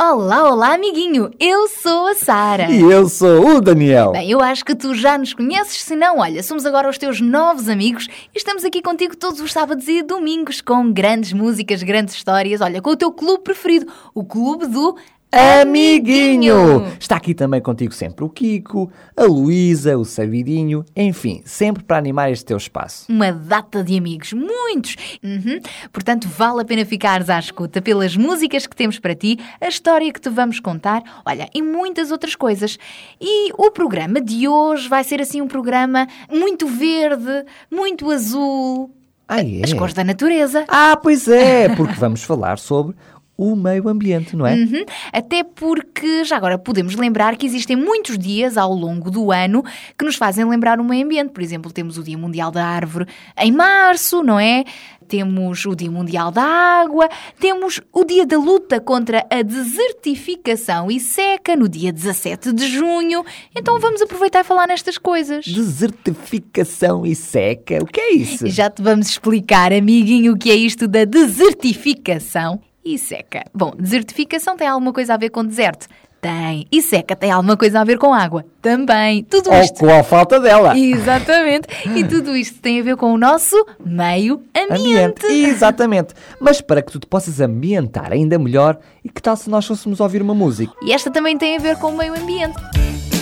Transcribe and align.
Olá, 0.00 0.48
olá, 0.48 0.74
amiguinho. 0.74 1.28
Eu 1.40 1.66
sou 1.66 2.06
a 2.06 2.14
Sara. 2.14 2.70
E 2.70 2.80
eu 2.80 3.08
sou 3.08 3.56
o 3.56 3.60
Daniel. 3.60 4.12
Bem, 4.12 4.30
eu 4.30 4.40
acho 4.40 4.64
que 4.64 4.72
tu 4.72 4.94
já 4.94 5.18
nos 5.18 5.34
conheces, 5.34 5.82
se 5.82 5.96
não, 5.96 6.18
olha, 6.18 6.40
somos 6.40 6.64
agora 6.64 6.88
os 6.88 6.96
teus 6.96 7.20
novos 7.20 7.68
amigos 7.68 8.06
e 8.32 8.38
estamos 8.38 8.64
aqui 8.64 8.80
contigo 8.80 9.16
todos 9.16 9.40
os 9.40 9.52
sábados 9.52 9.88
e 9.88 10.00
domingos 10.04 10.60
com 10.60 10.92
grandes 10.92 11.32
músicas, 11.32 11.82
grandes 11.82 12.14
histórias, 12.14 12.60
olha, 12.60 12.80
com 12.80 12.90
o 12.90 12.96
teu 12.96 13.10
clube 13.10 13.42
preferido, 13.42 13.92
o 14.14 14.22
clube 14.24 14.68
do 14.68 14.96
Amiguinho! 15.30 16.86
Está 16.98 17.16
aqui 17.16 17.34
também 17.34 17.60
contigo 17.60 17.92
sempre 17.92 18.24
o 18.24 18.30
Kiko, 18.30 18.90
a 19.14 19.24
Luísa, 19.24 19.96
o 19.98 20.04
Sabidinho, 20.04 20.84
enfim, 20.96 21.42
sempre 21.44 21.82
para 21.84 21.98
animar 21.98 22.32
este 22.32 22.46
teu 22.46 22.56
espaço. 22.56 23.04
Uma 23.12 23.30
data 23.30 23.84
de 23.84 23.96
amigos, 23.98 24.32
muitos! 24.32 24.96
Uhum. 25.22 25.60
Portanto, 25.92 26.26
vale 26.28 26.62
a 26.62 26.64
pena 26.64 26.84
ficares 26.86 27.28
à 27.28 27.38
escuta 27.38 27.82
pelas 27.82 28.16
músicas 28.16 28.66
que 28.66 28.74
temos 28.74 28.98
para 28.98 29.14
ti, 29.14 29.38
a 29.60 29.68
história 29.68 30.10
que 30.12 30.20
te 30.20 30.30
vamos 30.30 30.60
contar, 30.60 31.02
olha, 31.26 31.48
e 31.54 31.60
muitas 31.60 32.10
outras 32.10 32.34
coisas. 32.34 32.78
E 33.20 33.52
o 33.52 33.70
programa 33.70 34.20
de 34.20 34.48
hoje 34.48 34.88
vai 34.88 35.04
ser 35.04 35.20
assim 35.20 35.42
um 35.42 35.48
programa 35.48 36.06
muito 36.32 36.66
verde, 36.66 37.44
muito 37.70 38.10
azul, 38.10 38.90
Ah, 39.28 39.42
é? 39.42 39.60
as 39.62 39.74
cores 39.74 39.92
da 39.94 40.02
natureza. 40.04 40.64
Ah, 40.68 40.96
pois 41.02 41.28
é, 41.28 41.68
porque 41.76 41.94
vamos 41.94 42.22
falar 42.22 42.58
sobre 42.58 42.96
o 43.38 43.54
meio 43.54 43.88
ambiente, 43.88 44.34
não 44.34 44.44
é? 44.44 44.54
Uhum. 44.54 44.84
Até 45.12 45.44
porque 45.44 46.24
já 46.24 46.36
agora 46.36 46.58
podemos 46.58 46.96
lembrar 46.96 47.36
que 47.36 47.46
existem 47.46 47.76
muitos 47.76 48.18
dias 48.18 48.56
ao 48.56 48.74
longo 48.74 49.12
do 49.12 49.30
ano 49.30 49.64
que 49.96 50.04
nos 50.04 50.16
fazem 50.16 50.44
lembrar 50.44 50.80
o 50.80 50.84
meio 50.84 51.04
ambiente. 51.04 51.30
Por 51.30 51.40
exemplo, 51.40 51.72
temos 51.72 51.96
o 51.96 52.02
Dia 52.02 52.18
Mundial 52.18 52.50
da 52.50 52.66
Árvore 52.66 53.06
em 53.38 53.52
março, 53.52 54.24
não 54.24 54.40
é? 54.40 54.64
Temos 55.06 55.64
o 55.64 55.74
Dia 55.74 55.90
Mundial 55.90 56.32
da 56.32 56.42
Água, 56.42 57.08
temos 57.38 57.80
o 57.92 58.04
Dia 58.04 58.26
da 58.26 58.36
Luta 58.36 58.80
contra 58.80 59.24
a 59.30 59.40
Desertificação 59.40 60.90
e 60.90 60.98
Seca 60.98 61.54
no 61.56 61.68
dia 61.68 61.92
17 61.92 62.52
de 62.52 62.66
junho. 62.66 63.24
Então 63.56 63.78
vamos 63.78 64.02
aproveitar 64.02 64.40
e 64.40 64.44
falar 64.44 64.66
nestas 64.66 64.98
coisas. 64.98 65.46
Desertificação 65.46 67.06
e 67.06 67.14
seca, 67.14 67.78
o 67.80 67.86
que 67.86 68.00
é 68.00 68.14
isso? 68.14 68.48
Já 68.48 68.68
te 68.68 68.82
vamos 68.82 69.08
explicar, 69.08 69.72
amiguinho, 69.72 70.34
o 70.34 70.38
que 70.38 70.50
é 70.50 70.54
isto 70.54 70.88
da 70.88 71.04
desertificação 71.04 72.60
e 72.84 72.98
seca. 72.98 73.44
Bom, 73.54 73.72
desertificação 73.78 74.56
tem 74.56 74.66
alguma 74.66 74.92
coisa 74.92 75.14
a 75.14 75.16
ver 75.16 75.30
com 75.30 75.44
deserto? 75.44 75.86
Tem. 76.20 76.66
E 76.72 76.82
seca 76.82 77.14
tem 77.14 77.30
alguma 77.30 77.56
coisa 77.56 77.80
a 77.80 77.84
ver 77.84 77.96
com 77.96 78.12
água? 78.12 78.44
Também. 78.60 79.22
Tudo 79.22 79.50
Ou 79.50 79.60
isto. 79.60 79.78
com 79.78 79.88
a 79.88 80.02
falta 80.02 80.40
dela. 80.40 80.76
Exatamente. 80.76 81.68
E 81.94 82.02
tudo 82.08 82.36
isto 82.36 82.60
tem 82.60 82.80
a 82.80 82.82
ver 82.82 82.96
com 82.96 83.12
o 83.12 83.18
nosso 83.18 83.54
meio 83.84 84.42
ambiente. 84.56 85.24
Exatamente. 85.26 86.14
Mas 86.40 86.60
para 86.60 86.82
que 86.82 86.90
tu 86.90 86.98
te 86.98 87.06
possas 87.06 87.40
ambientar 87.40 88.12
ainda 88.12 88.36
melhor, 88.36 88.78
e 89.04 89.08
que 89.08 89.22
tal 89.22 89.36
se 89.36 89.48
nós 89.48 89.64
fôssemos 89.64 90.00
ouvir 90.00 90.20
uma 90.20 90.34
música? 90.34 90.72
E 90.82 90.92
esta 90.92 91.08
também 91.08 91.38
tem 91.38 91.56
a 91.56 91.60
ver 91.60 91.76
com 91.78 91.92
o 91.92 91.96
meio 91.96 92.12
ambiente. 92.20 92.56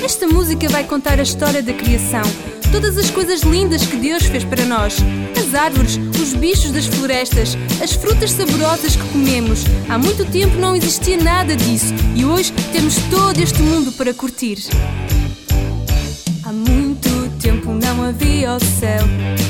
Esta 0.06 0.28
música 0.28 0.68
vai 0.68 0.84
contar 0.84 1.18
a 1.18 1.24
história 1.24 1.60
da 1.60 1.72
criação, 1.72 2.22
todas 2.70 2.96
as 2.96 3.10
coisas 3.10 3.40
lindas 3.40 3.84
que 3.84 3.96
Deus 3.96 4.22
fez 4.22 4.44
para 4.44 4.64
nós. 4.64 4.98
As 5.36 5.52
árvores, 5.52 5.98
os 6.22 6.32
bichos 6.32 6.70
das 6.70 6.86
florestas, 6.86 7.58
as 7.82 7.94
frutas 7.94 8.30
saborosas 8.30 8.94
que 8.94 9.02
comemos. 9.08 9.64
Há 9.88 9.98
muito 9.98 10.24
tempo 10.26 10.58
não 10.58 10.76
existia 10.76 11.16
nada 11.16 11.56
disso 11.56 11.92
e 12.14 12.24
hoje 12.24 12.52
temos 12.72 12.94
todo 13.10 13.36
este 13.40 13.60
mundo 13.60 13.90
para 13.90 14.14
curtir. 14.14 14.58
Há 16.44 16.52
muito 16.52 17.28
tempo 17.42 17.72
não 17.72 18.04
havia 18.04 18.52
o 18.52 18.60
céu, 18.60 19.02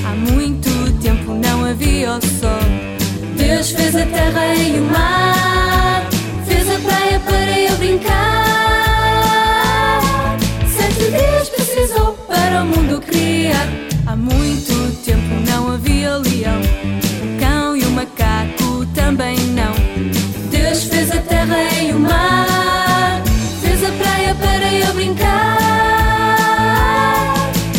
há 0.07 0.15
muito 0.33 0.71
tempo 1.03 1.35
não 1.35 1.67
havia 1.67 2.13
o 2.13 2.21
sol. 2.23 3.37
Deus 3.37 3.73
fez 3.73 3.95
a 3.95 4.07
terra 4.07 4.55
e 4.55 4.81
o 4.81 4.85
mar, 4.85 6.09
fez 6.47 6.67
a 6.71 6.79
praia 6.79 7.21
para 7.21 7.61
eu 7.61 7.77
brincar. 7.77 8.46
Mundo 12.67 13.01
criar. 13.01 13.69
Há 14.07 14.15
muito 14.17 14.93
tempo 15.05 15.35
não 15.49 15.73
havia 15.73 16.17
leão, 16.19 16.61
o 16.61 17.41
cão 17.41 17.77
e 17.77 17.85
o 17.85 17.91
macaco 17.91 18.87
também 18.95 19.37
não. 19.49 19.75
Deus 20.51 20.85
fez 20.85 21.11
a 21.11 21.19
terra 21.19 21.57
e 21.83 21.93
o 21.93 21.99
mar, 21.99 23.23
fez 23.61 23.83
a 23.85 23.91
praia 23.93 24.35
para 24.35 24.73
eu 24.73 24.95
brincar. 24.95 25.57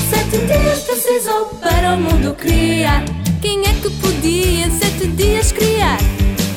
Sete 0.10 0.38
dias 0.46 0.80
precisou 0.82 1.46
para 1.62 1.94
o 1.96 2.00
mundo 2.00 2.36
criar. 2.36 3.04
Quem 3.42 3.62
é 3.62 3.74
que 3.82 3.90
podia 4.02 4.70
sete 4.72 5.08
dias 5.08 5.52
criar 5.52 5.98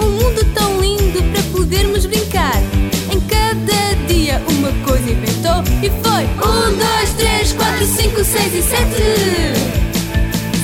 um 0.00 0.10
mundo 0.10 0.44
tão 0.54 0.80
lindo 0.80 1.22
para 1.30 1.42
podermos 1.52 2.06
brincar? 2.06 2.60
Dia 4.10 4.43
uma 4.48 4.72
coisa 4.84 5.09
inventou 5.09 5.62
e 5.81 5.88
foi 6.03 6.25
um, 6.44 6.76
dois, 6.76 7.12
três, 7.16 7.53
quatro, 7.53 7.87
cinco, 7.87 8.25
seis 8.25 8.53
e 8.53 8.60
sete. 8.60 9.04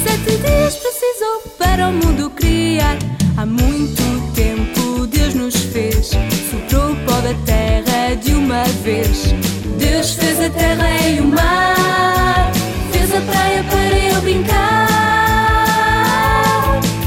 Sete 0.02 0.36
dias 0.38 0.74
precisou 0.74 1.42
para 1.56 1.88
o 1.88 1.92
mundo 1.92 2.28
criar. 2.30 2.98
Há 3.36 3.46
muito 3.46 4.32
tempo 4.34 5.06
Deus 5.06 5.34
nos 5.34 5.54
fez, 5.54 6.10
soprou 6.50 6.90
o 6.90 6.96
pó 7.06 7.20
da 7.20 7.34
terra 7.44 8.16
de 8.16 8.32
uma 8.32 8.64
vez. 8.82 9.32
Deus 9.78 10.14
fez 10.14 10.40
a 10.40 10.50
terra 10.50 11.08
e 11.08 11.20
o 11.20 11.26
mar, 11.26 12.50
fez 12.90 13.14
a 13.14 13.20
praia 13.20 13.62
para 13.62 13.96
eu 13.96 14.20
brincar. 14.22 14.88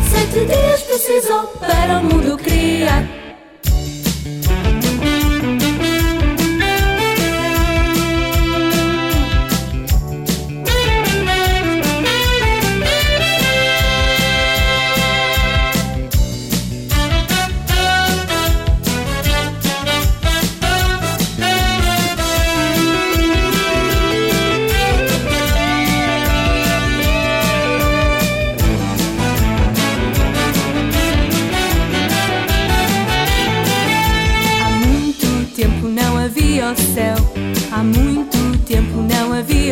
Sete 0.10 0.46
dias 0.46 0.84
precisou 0.84 1.48
para 1.60 2.00
o 2.00 2.04
mundo 2.06 2.38
criar. 2.38 3.29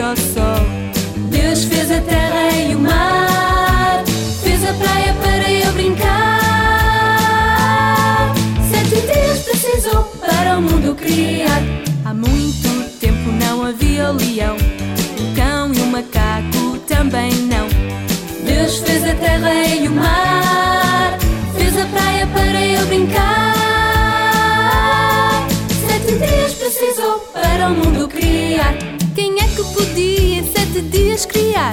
Não 0.07 0.13
havia 0.13 0.13
o 0.13 0.15
sol. 0.15 0.63
Deus 1.29 1.65
fez 1.65 1.91
a 1.91 1.99
terra 1.99 2.51
e 2.51 2.73
o 2.75 2.79
mar, 2.79 4.03
fez 4.41 4.63
a 4.63 4.73
praia 4.73 5.13
para 5.13 5.51
eu 5.51 5.73
brincar. 5.73 6.43
Sete 8.71 9.01
dias 9.01 9.39
precisou 9.39 10.03
para 10.21 10.57
o 10.57 10.61
mundo 10.61 10.95
criar. 10.95 11.61
Há 12.05 12.13
muito 12.13 12.99
tempo 12.99 13.31
não 13.31 13.65
havia 13.65 14.11
o 14.11 14.13
leão, 14.13 14.55
o 14.55 15.35
cão 15.35 15.73
e 15.73 15.81
o 15.81 15.87
macaco 15.87 16.77
também 16.87 17.33
não. 17.33 17.67
Deus 18.45 18.77
fez 18.79 19.03
a 19.03 19.13
terra 19.15 19.53
e 19.53 19.87
o 19.87 19.91
mar, 19.91 21.17
fez 21.57 21.77
a 21.77 21.85
praia 21.87 22.27
para 22.27 22.65
eu 22.65 22.85
brincar. 22.85 23.53
Sete 25.85 26.17
dias 26.17 26.53
precisou 26.53 27.19
para 27.33 27.67
o 27.67 27.71
mundo 27.71 28.07
criar. 28.07 28.96
Podia 29.77 30.39
em 30.39 30.51
sete 30.51 30.81
dias 30.81 31.23
criar 31.27 31.71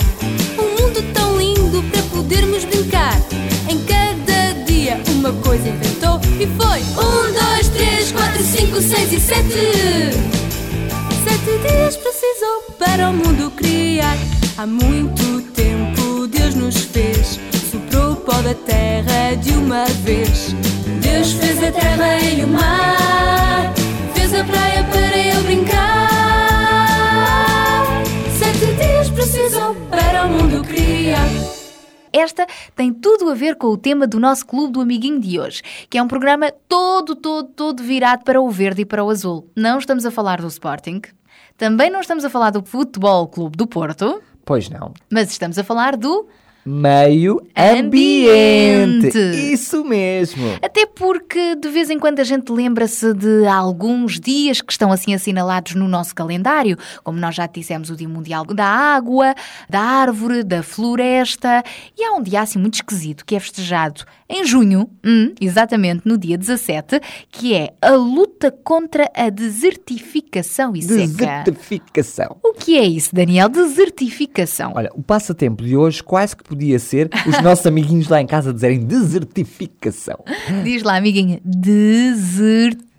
um 0.58 0.82
mundo 0.82 1.02
tão 1.14 1.38
lindo 1.38 1.82
para 1.84 2.02
podermos 2.02 2.62
brincar? 2.66 3.16
Em 3.66 3.82
cada 3.84 4.52
dia 4.66 5.00
uma 5.08 5.32
coisa 5.32 5.70
inventou 5.70 6.20
e 6.38 6.46
foi 6.46 6.80
um, 7.02 7.32
dois, 7.32 7.68
três, 7.70 8.12
quatro, 8.12 8.42
cinco, 8.42 8.78
seis 8.82 9.10
e 9.10 9.18
sete. 9.18 9.72
Sete 11.24 11.58
dias 11.66 11.96
precisou 11.96 12.76
para 12.78 13.08
o 13.08 13.14
mundo 13.14 13.50
criar. 13.52 14.18
Há 14.58 14.66
muito 14.66 15.40
tempo 15.54 16.26
Deus 16.26 16.54
nos 16.54 16.76
fez, 16.76 17.40
soprou 17.72 18.12
o 18.12 18.16
pó 18.16 18.34
da 18.42 18.52
terra 18.52 19.34
de 19.36 19.52
uma 19.52 19.86
vez. 20.04 20.54
Deus 21.00 21.32
fez 21.32 21.56
a 21.64 21.72
terra 21.72 22.18
e 22.20 22.44
o 22.44 22.48
mar, 22.48 23.03
Esta 32.16 32.46
tem 32.76 32.92
tudo 32.92 33.28
a 33.28 33.34
ver 33.34 33.56
com 33.56 33.66
o 33.66 33.76
tema 33.76 34.06
do 34.06 34.20
nosso 34.20 34.46
Clube 34.46 34.72
do 34.72 34.80
Amiguinho 34.80 35.18
de 35.18 35.40
hoje, 35.40 35.62
que 35.90 35.98
é 35.98 36.02
um 36.02 36.06
programa 36.06 36.52
todo, 36.68 37.16
todo, 37.16 37.48
todo 37.48 37.82
virado 37.82 38.22
para 38.22 38.40
o 38.40 38.48
verde 38.48 38.82
e 38.82 38.84
para 38.86 39.02
o 39.02 39.10
azul. 39.10 39.50
Não 39.56 39.78
estamos 39.78 40.06
a 40.06 40.12
falar 40.12 40.40
do 40.40 40.46
Sporting, 40.46 41.02
também 41.58 41.90
não 41.90 42.00
estamos 42.00 42.24
a 42.24 42.30
falar 42.30 42.50
do 42.50 42.64
Futebol 42.64 43.26
Clube 43.26 43.56
do 43.56 43.66
Porto, 43.66 44.22
Pois 44.44 44.68
não. 44.70 44.94
mas 45.10 45.30
estamos 45.30 45.58
a 45.58 45.64
falar 45.64 45.96
do 45.96 46.28
Meio 46.66 47.46
Ambiente. 47.56 49.06
ambiente. 49.06 49.52
Isso 49.52 49.84
mesmo. 49.84 50.58
Até 50.62 50.86
porque 50.86 51.54
de 51.56 51.68
vez 51.68 51.90
em 51.90 51.98
quando 51.98 52.20
a 52.20 52.24
gente 52.24 52.50
lembra-se 52.50 53.12
de 53.12 53.46
alguns 53.46 54.18
dias 54.18 54.62
que 54.62 54.72
estão 54.72 54.90
assim 54.90 55.14
assinalados 55.14 55.74
no 55.74 55.86
nosso 55.86 56.14
calendário, 56.14 56.78
como 57.02 57.18
nós 57.18 57.34
já 57.34 57.46
dissemos, 57.46 57.90
o 57.90 57.96
Dia 57.96 58.08
Mundial 58.08 58.44
da 58.46 58.66
Água, 58.66 59.34
da 59.68 59.80
Árvore, 59.80 60.42
da 60.42 60.62
Floresta, 60.62 61.62
e 61.98 62.02
há 62.02 62.12
um 62.12 62.22
dia 62.22 62.40
assim 62.40 62.58
muito 62.58 62.74
esquisito 62.74 63.24
que 63.24 63.36
é 63.36 63.40
festejado 63.40 64.04
em 64.28 64.44
junho, 64.44 64.88
exatamente 65.40 66.02
no 66.04 66.16
dia 66.16 66.38
17, 66.38 67.00
que 67.30 67.54
é 67.54 67.74
a 67.80 67.92
luta 67.92 68.50
contra 68.50 69.10
a 69.14 69.28
desertificação 69.28 70.74
e 70.74 70.82
seca. 70.82 71.42
Desertificação. 71.44 72.36
O 72.42 72.52
que 72.54 72.78
é 72.78 72.84
isso, 72.84 73.14
Daniel? 73.14 73.48
Desertificação. 73.48 74.72
Olha, 74.74 74.90
o 74.94 75.02
passatempo 75.02 75.62
de 75.62 75.76
hoje 75.76 76.02
quase 76.02 76.36
que 76.36 76.44
podia 76.44 76.78
ser 76.78 77.10
os 77.26 77.42
nossos 77.42 77.66
amiguinhos 77.66 78.08
lá 78.08 78.20
em 78.20 78.26
casa 78.26 78.52
dizerem 78.52 78.80
desertificação. 78.80 80.24
Diz 80.62 80.82
lá, 80.82 80.96
amiguinha. 80.96 81.40
Desertificação. 81.44 82.93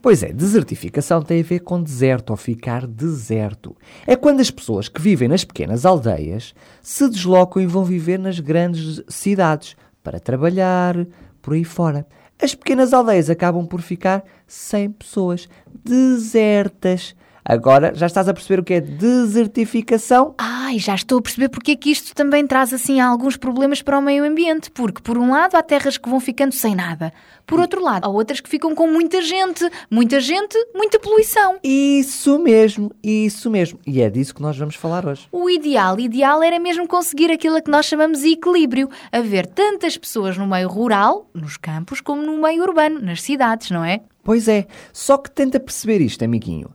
Pois 0.00 0.22
é, 0.22 0.32
desertificação 0.32 1.20
tem 1.20 1.40
a 1.40 1.44
ver 1.44 1.60
com 1.60 1.82
deserto 1.82 2.30
ou 2.30 2.36
ficar 2.36 2.86
deserto. 2.86 3.76
É 4.06 4.16
quando 4.16 4.40
as 4.40 4.50
pessoas 4.50 4.88
que 4.88 5.00
vivem 5.00 5.28
nas 5.28 5.44
pequenas 5.44 5.84
aldeias 5.84 6.54
se 6.80 7.08
deslocam 7.08 7.60
e 7.62 7.66
vão 7.66 7.84
viver 7.84 8.18
nas 8.18 8.40
grandes 8.40 9.02
cidades 9.08 9.76
para 10.02 10.20
trabalhar, 10.20 10.94
por 11.42 11.54
aí 11.54 11.64
fora. 11.64 12.06
As 12.40 12.54
pequenas 12.54 12.92
aldeias 12.92 13.30
acabam 13.30 13.66
por 13.66 13.80
ficar 13.80 14.22
sem 14.46 14.90
pessoas, 14.90 15.48
desertas. 15.84 17.14
Agora 17.48 17.92
já 17.94 18.06
estás 18.06 18.28
a 18.28 18.34
perceber 18.34 18.60
o 18.60 18.64
que 18.64 18.74
é 18.74 18.80
desertificação? 18.80 20.34
Ai, 20.36 20.80
já 20.80 20.96
estou 20.96 21.18
a 21.18 21.22
perceber 21.22 21.48
porque 21.48 21.70
é 21.70 21.76
que 21.76 21.92
isto 21.92 22.12
também 22.12 22.44
traz 22.44 22.74
assim 22.74 22.98
alguns 22.98 23.36
problemas 23.36 23.80
para 23.80 23.96
o 23.96 24.02
meio 24.02 24.24
ambiente. 24.24 24.68
Porque, 24.72 25.00
por 25.00 25.16
um 25.16 25.30
lado, 25.30 25.54
há 25.54 25.62
terras 25.62 25.96
que 25.96 26.08
vão 26.08 26.18
ficando 26.18 26.52
sem 26.52 26.74
nada. 26.74 27.12
Por 27.46 27.60
outro 27.60 27.80
lado, 27.80 28.04
há 28.04 28.08
outras 28.08 28.40
que 28.40 28.48
ficam 28.48 28.74
com 28.74 28.88
muita 28.88 29.22
gente. 29.22 29.64
Muita 29.88 30.18
gente, 30.18 30.58
muita 30.74 30.98
poluição. 30.98 31.60
Isso 31.62 32.36
mesmo, 32.36 32.90
isso 33.00 33.48
mesmo. 33.48 33.78
E 33.86 34.02
é 34.02 34.10
disso 34.10 34.34
que 34.34 34.42
nós 34.42 34.58
vamos 34.58 34.74
falar 34.74 35.06
hoje. 35.06 35.28
O 35.30 35.48
ideal, 35.48 36.00
ideal 36.00 36.42
era 36.42 36.58
mesmo 36.58 36.88
conseguir 36.88 37.30
aquilo 37.30 37.58
a 37.58 37.60
que 37.60 37.70
nós 37.70 37.86
chamamos 37.86 38.22
de 38.22 38.32
equilíbrio. 38.32 38.90
Haver 39.12 39.46
tantas 39.46 39.96
pessoas 39.96 40.36
no 40.36 40.48
meio 40.48 40.68
rural, 40.68 41.30
nos 41.32 41.56
campos, 41.56 42.00
como 42.00 42.22
no 42.22 42.42
meio 42.42 42.64
urbano, 42.64 43.00
nas 43.00 43.22
cidades, 43.22 43.70
não 43.70 43.84
é? 43.84 44.00
Pois 44.24 44.48
é, 44.48 44.66
só 44.92 45.16
que 45.16 45.30
tenta 45.30 45.60
perceber 45.60 46.00
isto, 46.00 46.24
amiguinho. 46.24 46.68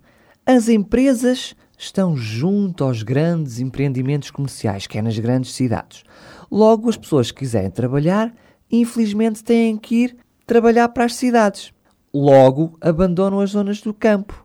As 0.54 0.68
empresas 0.68 1.56
estão 1.78 2.18
junto 2.18 2.84
aos 2.84 3.04
grandes 3.04 3.62
empreendimentos 3.62 4.30
comerciais, 4.30 4.86
que 4.86 4.98
é 4.98 5.02
nas 5.02 5.18
grandes 5.18 5.54
cidades. 5.54 6.04
Logo, 6.52 6.90
as 6.90 6.98
pessoas 6.98 7.32
que 7.32 7.40
quiserem 7.40 7.72
trabalhar, 7.72 8.36
infelizmente 8.70 9.46
têm 9.46 9.78
que 9.78 9.96
ir 9.96 10.18
trabalhar 10.46 10.90
para 10.90 11.06
as 11.06 11.16
cidades. 11.16 11.72
Logo, 12.14 12.78
abandonam 12.82 13.40
as 13.40 13.52
zonas 13.52 13.80
do 13.80 13.94
campo. 13.94 14.44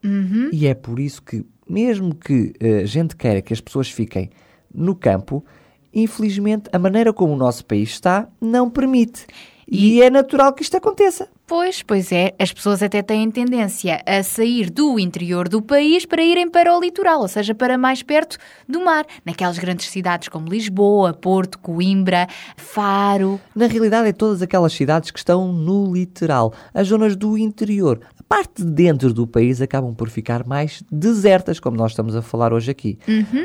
E 0.52 0.68
é 0.68 0.74
por 0.74 1.00
isso 1.00 1.20
que, 1.20 1.44
mesmo 1.68 2.14
que 2.14 2.52
eh, 2.60 2.82
a 2.82 2.86
gente 2.86 3.16
queira 3.16 3.42
que 3.42 3.52
as 3.52 3.60
pessoas 3.60 3.90
fiquem 3.90 4.30
no 4.72 4.94
campo, 4.94 5.44
infelizmente 5.92 6.70
a 6.72 6.78
maneira 6.78 7.12
como 7.12 7.32
o 7.32 7.36
nosso 7.36 7.66
país 7.66 7.88
está 7.88 8.28
não 8.40 8.70
permite. 8.70 9.26
E, 9.66 10.00
é 10.00 10.08
natural 10.08 10.52
que 10.52 10.62
isto 10.62 10.76
aconteça. 10.76 11.28
Pois, 11.48 11.80
pois 11.80 12.10
é, 12.10 12.34
as 12.40 12.52
pessoas 12.52 12.82
até 12.82 13.02
têm 13.02 13.30
tendência 13.30 14.02
a 14.04 14.20
sair 14.24 14.68
do 14.68 14.98
interior 14.98 15.48
do 15.48 15.62
país 15.62 16.04
para 16.04 16.20
irem 16.20 16.50
para 16.50 16.76
o 16.76 16.80
litoral, 16.80 17.20
ou 17.20 17.28
seja, 17.28 17.54
para 17.54 17.78
mais 17.78 18.02
perto 18.02 18.36
do 18.68 18.84
mar, 18.84 19.06
naquelas 19.24 19.56
grandes 19.56 19.88
cidades 19.88 20.28
como 20.28 20.48
Lisboa, 20.48 21.14
Porto, 21.14 21.60
Coimbra, 21.60 22.26
Faro. 22.56 23.40
Na 23.54 23.68
realidade, 23.68 24.08
é 24.08 24.12
todas 24.12 24.42
aquelas 24.42 24.72
cidades 24.72 25.12
que 25.12 25.20
estão 25.20 25.52
no 25.52 25.94
litoral, 25.94 26.52
as 26.74 26.88
zonas 26.88 27.14
do 27.14 27.38
interior. 27.38 28.00
A 28.18 28.24
parte 28.24 28.64
de 28.64 28.70
dentro 28.72 29.14
do 29.14 29.24
país 29.24 29.60
acabam 29.62 29.94
por 29.94 30.10
ficar 30.10 30.44
mais 30.44 30.82
desertas, 30.90 31.60
como 31.60 31.76
nós 31.76 31.92
estamos 31.92 32.16
a 32.16 32.22
falar 32.22 32.52
hoje 32.52 32.72
aqui. 32.72 32.98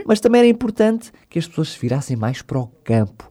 Mas 0.07 0.19
também 0.19 0.39
era 0.39 0.49
importante 0.49 1.11
que 1.29 1.37
as 1.37 1.47
pessoas 1.47 1.69
se 1.69 1.79
virassem 1.79 2.17
mais 2.17 2.41
para 2.41 2.57
o 2.57 2.65
campo, 2.83 3.29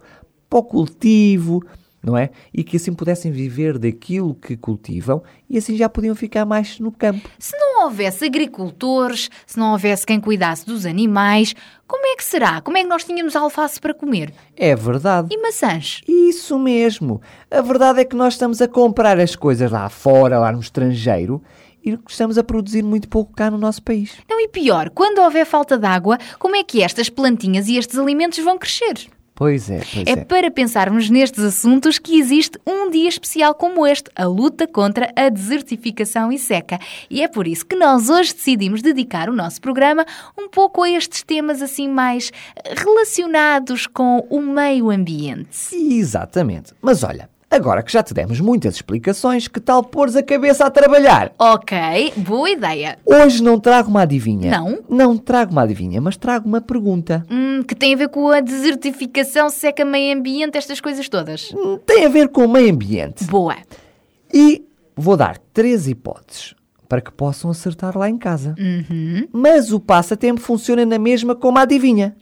para 0.48 0.60
o 0.60 0.62
cultivo, 0.62 1.60
não 2.02 2.16
é? 2.16 2.30
E 2.52 2.64
que 2.64 2.76
assim 2.76 2.92
pudessem 2.92 3.30
viver 3.30 3.78
daquilo 3.78 4.34
que 4.34 4.56
cultivam 4.56 5.22
e 5.48 5.58
assim 5.58 5.76
já 5.76 5.88
podiam 5.88 6.14
ficar 6.14 6.44
mais 6.44 6.78
no 6.78 6.90
campo. 6.90 7.28
Se 7.38 7.56
não 7.56 7.84
houvesse 7.84 8.24
agricultores, 8.24 9.30
se 9.46 9.58
não 9.58 9.72
houvesse 9.72 10.06
quem 10.06 10.20
cuidasse 10.20 10.64
dos 10.64 10.86
animais, 10.86 11.54
como 11.86 12.06
é 12.06 12.16
que 12.16 12.24
será? 12.24 12.60
Como 12.60 12.78
é 12.78 12.82
que 12.82 12.88
nós 12.88 13.04
tínhamos 13.04 13.36
alface 13.36 13.80
para 13.80 13.92
comer? 13.92 14.32
É 14.56 14.74
verdade. 14.74 15.28
E 15.30 15.40
maçãs? 15.40 16.00
Isso 16.08 16.58
mesmo. 16.58 17.20
A 17.50 17.60
verdade 17.60 18.00
é 18.00 18.04
que 18.04 18.16
nós 18.16 18.34
estamos 18.34 18.62
a 18.62 18.68
comprar 18.68 19.18
as 19.18 19.36
coisas 19.36 19.70
lá 19.70 19.88
fora, 19.88 20.38
lá 20.38 20.52
no 20.52 20.60
estrangeiro, 20.60 21.42
e 21.84 21.98
estamos 22.08 22.38
a 22.38 22.44
produzir 22.44 22.82
muito 22.82 23.08
pouco 23.08 23.32
cá 23.32 23.50
no 23.50 23.58
nosso 23.58 23.82
país. 23.82 24.12
Não, 24.28 24.40
e 24.40 24.48
pior, 24.48 24.90
quando 24.90 25.20
houver 25.20 25.46
falta 25.46 25.78
de 25.78 25.86
água, 25.86 26.18
como 26.38 26.56
é 26.56 26.62
que 26.62 26.82
estas 26.82 27.08
plantinhas 27.08 27.68
e 27.68 27.76
estes 27.76 27.98
alimentos 27.98 28.38
vão 28.38 28.58
crescer? 28.58 29.08
Pois 29.40 29.70
é, 29.70 29.78
pois 29.78 30.06
É 30.06 30.10
é. 30.10 30.16
para 30.16 30.50
pensarmos 30.50 31.08
nestes 31.08 31.42
assuntos 31.42 31.98
que 31.98 32.20
existe 32.20 32.60
um 32.66 32.90
dia 32.90 33.08
especial 33.08 33.54
como 33.54 33.86
este, 33.86 34.10
a 34.14 34.26
luta 34.26 34.66
contra 34.66 35.10
a 35.16 35.30
desertificação 35.30 36.30
e 36.30 36.38
seca. 36.38 36.78
E 37.08 37.22
é 37.22 37.26
por 37.26 37.48
isso 37.48 37.64
que 37.64 37.74
nós 37.74 38.10
hoje 38.10 38.34
decidimos 38.34 38.82
dedicar 38.82 39.30
o 39.30 39.32
nosso 39.34 39.58
programa 39.58 40.04
um 40.38 40.46
pouco 40.46 40.82
a 40.82 40.90
estes 40.90 41.22
temas 41.22 41.62
assim 41.62 41.88
mais 41.88 42.30
eh, 42.54 42.74
relacionados 42.76 43.86
com 43.86 44.26
o 44.28 44.42
meio 44.42 44.90
ambiente. 44.90 45.74
Exatamente. 45.74 46.74
Mas 46.82 47.02
olha, 47.02 47.30
agora 47.50 47.82
que 47.82 47.92
já 47.92 48.02
te 48.02 48.14
demos 48.14 48.40
muitas 48.40 48.76
explicações, 48.76 49.48
que 49.48 49.60
tal 49.60 49.82
pôres 49.82 50.14
a 50.16 50.22
cabeça 50.22 50.64
a 50.66 50.70
trabalhar? 50.70 51.32
Ok, 51.38 51.76
boa 52.18 52.48
ideia. 52.50 52.98
Hoje 53.04 53.42
não 53.42 53.58
trago 53.58 53.90
uma 53.90 54.02
adivinha. 54.02 54.50
Não? 54.52 54.78
Não 54.88 55.18
trago 55.18 55.52
uma 55.52 55.62
adivinha, 55.62 56.00
mas 56.00 56.16
trago 56.16 56.48
uma 56.48 56.60
pergunta. 56.60 57.26
Hum, 57.30 57.62
que 57.62 57.74
tem 57.74 57.94
a 57.94 57.96
ver 57.96 58.08
com 58.08 58.28
a 58.28 58.40
desertificação, 58.40 59.50
seca, 59.50 59.84
meio 59.84 60.16
ambiente, 60.16 60.56
estas 60.56 60.80
coisas 60.80 61.08
todas. 61.08 61.52
Hum, 61.52 61.78
Tem 61.84 62.06
a 62.06 62.08
ver 62.08 62.28
com 62.28 62.44
o 62.44 62.48
meio 62.48 62.72
ambiente. 62.72 63.24
Boa. 63.24 63.56
E 64.32 64.64
vou 64.96 65.16
dar 65.16 65.36
três 65.52 65.88
hipóteses 65.88 66.54
para 66.88 67.00
que 67.00 67.10
possam 67.12 67.50
acertar 67.50 67.96
lá 67.96 68.08
em 68.08 68.18
casa. 68.18 68.54
Mas 69.32 69.72
o 69.72 69.78
passatempo 69.78 70.40
funciona 70.40 70.84
na 70.84 70.98
mesma 70.98 71.34
como 71.34 71.58
a 71.58 71.62
adivinha. 71.62 72.16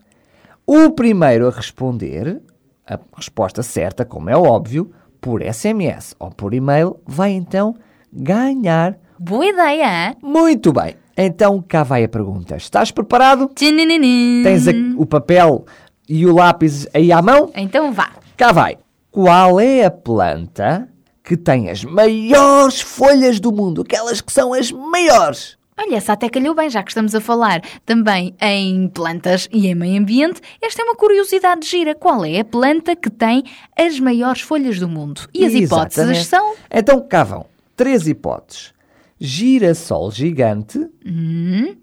O 0.66 0.90
primeiro 0.90 1.46
a 1.48 1.50
responder, 1.50 2.42
a 2.86 2.98
resposta 3.16 3.62
certa, 3.62 4.04
como 4.04 4.28
é 4.28 4.36
óbvio, 4.36 4.90
por 5.28 5.42
SMS 5.42 6.14
ou 6.18 6.30
por 6.30 6.54
e-mail, 6.54 6.96
vai 7.06 7.32
então 7.32 7.74
ganhar. 8.10 8.96
Boa 9.18 9.44
ideia? 9.44 10.16
Muito 10.22 10.72
bem. 10.72 10.94
Então 11.14 11.60
cá 11.68 11.82
vai 11.82 12.02
a 12.02 12.08
pergunta. 12.08 12.56
Estás 12.56 12.90
preparado? 12.90 13.46
Tchananana. 13.54 14.42
Tens 14.42 14.66
a- 14.66 14.72
o 14.96 15.04
papel 15.04 15.66
e 16.08 16.24
o 16.24 16.34
lápis 16.34 16.86
aí 16.94 17.12
à 17.12 17.20
mão? 17.20 17.50
Então 17.54 17.92
vá. 17.92 18.08
Cá 18.38 18.52
vai. 18.52 18.78
Qual 19.10 19.60
é 19.60 19.84
a 19.84 19.90
planta 19.90 20.88
que 21.22 21.36
tem 21.36 21.68
as 21.68 21.84
maiores 21.84 22.80
folhas 22.80 23.38
do 23.38 23.52
mundo? 23.52 23.82
Aquelas 23.82 24.22
que 24.22 24.32
são 24.32 24.54
as 24.54 24.72
maiores. 24.72 25.57
Olha, 25.78 25.96
essa 25.96 26.14
até 26.14 26.28
calhou 26.28 26.54
bem, 26.54 26.68
já 26.68 26.82
que 26.82 26.90
estamos 26.90 27.14
a 27.14 27.20
falar 27.20 27.62
também 27.86 28.34
em 28.40 28.88
plantas 28.88 29.48
e 29.52 29.68
em 29.68 29.74
meio 29.74 30.00
ambiente. 30.00 30.40
Esta 30.60 30.82
é 30.82 30.84
uma 30.84 30.96
curiosidade 30.96 31.66
gira. 31.66 31.94
Qual 31.94 32.24
é 32.24 32.40
a 32.40 32.44
planta 32.44 32.96
que 32.96 33.08
tem 33.08 33.44
as 33.76 34.00
maiores 34.00 34.40
folhas 34.40 34.78
do 34.80 34.88
mundo? 34.88 35.22
E 35.32 35.44
as 35.46 35.54
hipóteses 35.54 35.98
Exatamente. 35.98 36.26
são. 36.26 36.54
Então 36.70 37.00
cá 37.00 37.22
vão. 37.22 37.46
Três 37.76 38.08
hipóteses. 38.08 38.72
Girassol 39.20 40.10
gigante. 40.10 40.84
Hum, 41.06 41.76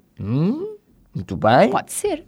muito 1.14 1.38
bem. 1.38 1.70
Pode 1.70 1.94
ser. 1.94 2.26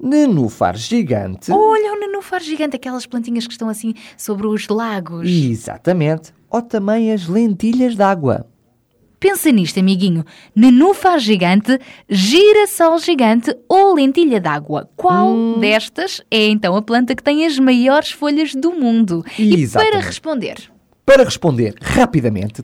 Nenúfar 0.00 0.76
gigante. 0.76 1.50
Olha, 1.50 1.92
o 1.94 1.98
nenúfar 1.98 2.40
gigante, 2.40 2.76
aquelas 2.76 3.06
plantinhas 3.06 3.46
que 3.46 3.52
estão 3.52 3.68
assim 3.68 3.94
sobre 4.16 4.46
os 4.46 4.68
lagos. 4.68 5.28
Exatamente. 5.28 6.32
Ou 6.48 6.62
também 6.62 7.12
as 7.12 7.26
lentilhas 7.26 7.96
d'água. 7.96 8.46
Pensa 9.20 9.50
nisto, 9.50 9.80
amiguinho. 9.80 10.24
Nenúfar 10.54 11.18
gigante, 11.18 11.78
girassol 12.08 12.98
gigante 12.98 13.54
ou 13.68 13.94
lentilha 13.94 14.40
d'água. 14.40 14.88
Qual 14.96 15.28
Hum. 15.34 15.58
destas 15.58 16.22
é 16.30 16.46
então 16.48 16.76
a 16.76 16.82
planta 16.82 17.14
que 17.14 17.22
tem 17.22 17.44
as 17.44 17.58
maiores 17.58 18.10
folhas 18.12 18.54
do 18.54 18.72
mundo? 18.72 19.24
E 19.38 19.54
Exatamente. 19.62 19.92
para 19.92 20.00
responder, 20.06 20.70
Para 21.04 21.24
responder 21.24 21.74
rapidamente, 21.80 22.62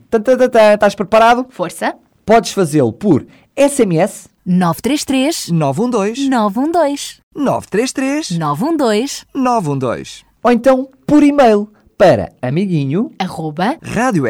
estás 0.73 0.95
preparado? 0.95 1.45
força, 1.49 1.95
Podes 2.25 2.51
fazê-lo 2.51 2.91
por 2.93 3.25
SMS 3.55 4.29
933 4.45 5.49
912 5.51 6.27
912 6.29 7.19
933 7.35 8.31
912 8.37 9.25
912 9.33 10.23
ou 10.43 10.51
então 10.51 10.89
por 11.05 11.21
e-mail 11.23 11.69
para 11.97 12.33
amiguinho. 12.41 13.11
Arroba, 13.19 13.77
rádio. 13.81 14.25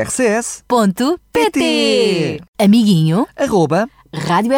Amiguinho, 2.58 3.28
arroba. 3.36 3.88
Rádio. 4.14 4.52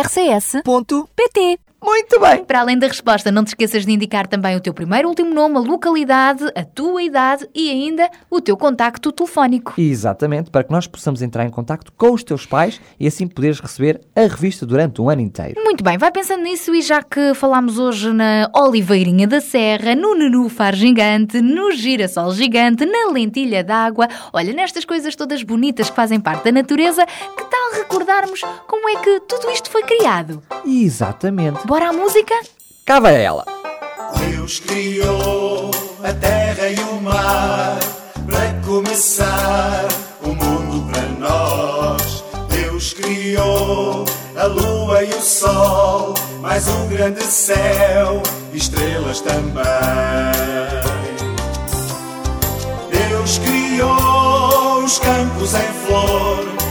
Muito 1.81 2.19
bem 2.19 2.43
Para 2.43 2.62
além 2.62 2.77
da 2.77 2.88
resposta, 2.88 3.31
não 3.31 3.43
te 3.43 3.50
esqueças 3.50 3.86
de 3.86 3.91
indicar 3.91 4.27
também 4.27 4.55
o 4.55 4.60
teu 4.60 4.74
primeiro, 4.74 5.10
último 5.10 5.34
nome, 5.34 5.57
a 5.57 5.60
localidade, 5.60 6.43
a 6.55 6.63
tua 6.63 7.03
idade 7.03 7.48
e 7.53 7.69
ainda 7.69 8.10
o 8.29 8.41
teu 8.41 8.57
contacto 8.57 9.12
telefónico. 9.12 9.74
Exatamente, 9.77 10.50
para 10.50 10.63
que 10.63 10.72
nós 10.72 10.88
possamos 10.88 11.22
entrar 11.22 11.46
em 11.46 11.50
contacto 11.50 11.91
com 11.93 12.12
os 12.13 12.24
teus 12.24 12.46
pais 12.46 12.81
e 13.00 13.07
assim 13.07 13.27
poderes 13.27 13.60
receber 13.60 14.01
a 14.15 14.22
revista 14.22 14.65
durante 14.65 15.01
um 15.01 15.10
ano 15.10 15.22
inteiro. 15.22 15.62
Muito 15.63 15.84
bem, 15.84 15.98
vai 15.98 16.12
pensando 16.12 16.43
nisso 16.43 16.74
e 16.74 16.81
já 16.81 17.03
que 17.03 17.34
falámos 17.34 17.77
hoje 17.77 18.12
na 18.13 18.50
Oliveirinha 18.55 19.27
da 19.27 19.41
Serra, 19.41 19.96
no 19.96 20.15
Nenúfar 20.15 20.75
gigante, 20.75 21.41
no 21.41 21.72
Girassol 21.72 22.31
gigante, 22.31 22.86
na 22.86 23.12
Lentilha 23.12 23.63
d'água, 23.63 24.07
olha, 24.34 24.53
nestas 24.53 24.86
coisas 24.86 25.15
todas 25.15 25.43
bonitas 25.43 25.89
que 25.89 25.96
fazem 25.96 26.19
parte 26.19 26.46
da 26.46 26.51
natureza, 26.51 27.05
que 27.05 27.43
tal 27.43 27.74
recordarmos 27.74 28.41
como 28.65 28.89
é 28.89 28.96
que 29.01 29.19
tudo 29.22 29.51
isto 29.51 29.69
foi 29.69 29.84
criado? 29.84 30.41
Exatamente. 30.65 31.66
Bora 31.67 31.89
à 31.89 31.91
música? 31.91 32.33
Cá 32.86 32.97
vai 32.97 33.21
ela. 33.21 33.43
Deus 34.17 34.62
criou 34.62 35.69
a 36.01 36.13
terra 36.13 36.69
e 36.69 36.79
o 36.79 37.01
mar 37.01 37.77
para 38.25 38.53
começar 38.65 39.86
o 40.24 40.29
mundo 40.29 40.89
para 40.89 41.01
nós. 41.19 42.24
Deus 42.47 42.93
criou 42.93 44.05
a 44.38 44.45
lua 44.45 45.03
e 45.03 45.09
o 45.09 45.21
sol, 45.21 46.13
mais 46.39 46.69
um 46.69 46.88
grande 46.88 47.21
céu, 47.25 48.24
estrelas 48.53 49.19
também. 49.19 49.65
Deus 52.89 53.39
criou 53.39 54.86
os 54.86 55.00
campos 55.00 55.53
em 55.53 55.74
flor 55.86 56.66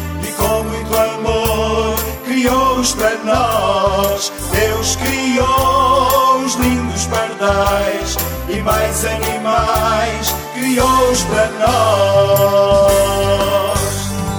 criou-os 2.47 2.93
para 2.95 3.17
nós. 3.25 4.33
Deus 4.53 4.97
criou 4.97 6.39
os 6.45 6.55
lindos 6.55 7.07
pardais 7.07 8.17
e 8.49 8.61
mais 8.61 9.05
animais 9.05 10.33
criou-os 10.55 11.23
para 11.23 11.51
nós. 11.59 12.97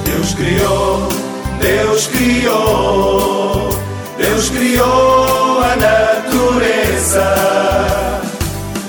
Deus 0.06 0.34
criou, 0.36 1.10
Deus 1.60 2.08
criou, 2.08 3.70
Deus 4.18 4.50
criou 4.52 5.62
a 5.62 5.76
natureza. 5.76 7.26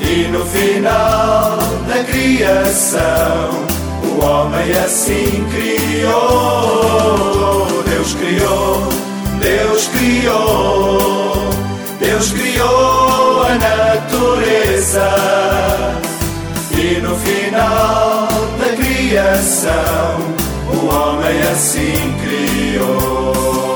E 0.00 0.28
no 0.28 0.44
final 0.46 1.58
da 1.88 2.04
criação, 2.04 3.66
o 4.04 4.20
homem 4.24 4.70
assim 4.72 5.44
criou. 5.50 7.18
Deus 7.84 8.14
criou, 8.14 8.88
Deus 9.40 9.88
criou, 9.88 11.50
Deus 12.00 12.32
criou 12.32 13.42
a 13.44 13.54
natureza. 13.54 15.08
E 16.72 17.00
no 17.00 17.14
final 17.16 18.28
da 18.58 18.76
criação, 18.76 20.18
o 20.72 20.86
homem 20.86 21.40
assim 21.52 22.14
criou. 22.22 23.74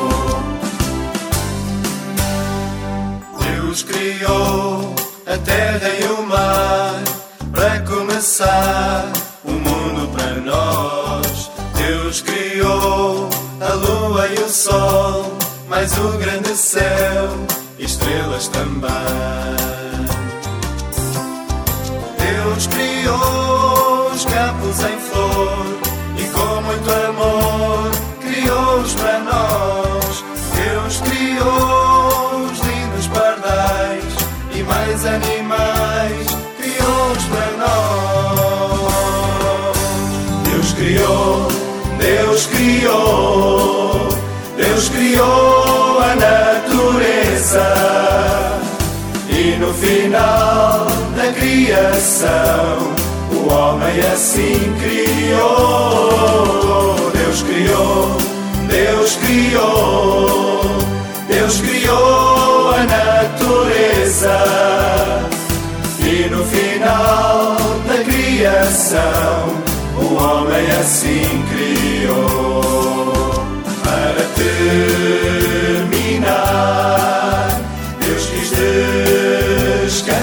Deus 3.41 3.83
criou 3.83 4.95
a 5.27 5.39
terra 5.39 5.89
e 6.01 6.05
o 6.05 6.23
mar 6.27 7.01
para 7.53 7.81
começar 7.81 9.11
o 9.45 9.53
mundo 9.53 10.09
para 10.13 10.35
nós. 10.41 11.51
Deus 11.77 12.21
criou 12.21 13.29
a 13.61 13.75
lua 13.75 14.29
e 14.29 14.39
o 14.43 14.49
sol, 14.49 15.32
mais 15.73 15.93
o 15.97 16.19
grande 16.19 16.55
céu, 16.55 17.31
estrelas 17.79 18.47
também. 18.49 18.91
Deus 22.19 22.67
criou 22.67 24.11
os 24.13 24.23
campos 24.27 24.81
em 24.81 24.99
flor 24.99 25.79
e 26.19 26.25
com 26.25 26.61
muito 26.61 26.91
amor 27.09 27.91
criou-os 28.21 28.95
para 28.97 29.19
nós. 29.21 30.23
Deus 30.63 31.01
criou 31.01 32.43
os 32.45 32.59
lindos 32.61 33.07
pardais 33.07 34.15
e 34.55 34.63
mais 34.63 35.07
animais 35.07 36.27
criou-os 36.59 37.25
para 37.33 37.51
nós. 37.65 38.93
Deus 40.51 40.73
criou, 40.75 41.49
Deus 41.99 42.47
criou, 42.47 44.09
Deus 44.59 44.89
criou 44.91 45.62
no 49.73 49.79
final 49.79 50.87
da 51.17 51.33
criação, 51.33 52.93
o 53.33 53.49
homem 53.51 54.01
assim 54.13 54.75
criou. 54.83 56.17
Deus 57.15 57.43
criou, 57.43 58.19
Deus 58.69 59.17
criou, 59.17 60.61
Deus 61.27 61.61
criou 61.61 62.75
a 62.75 62.85
natureza. 62.85 64.39
E 66.01 66.29
no 66.29 66.45
final 66.45 67.57
da 67.89 68.05
criação, 68.05 69.49
o 69.97 70.15
homem 70.23 70.67
assim 70.79 71.45
criou. 71.51 72.63
Para 73.83 74.23
terminar, 75.65 76.13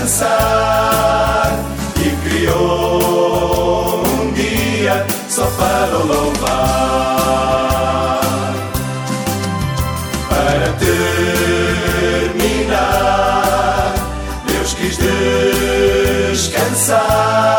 descansar 0.09 1.53
e 1.97 2.09
criou 2.27 4.03
um 4.05 4.31
dia 4.33 5.05
só 5.29 5.45
para 5.45 5.97
o 5.97 6.05
louvar. 6.07 6.49
Para 10.27 10.73
terminar, 12.39 12.83
Deus 14.47 14.73
quis 14.73 14.97
descansar 16.31 17.58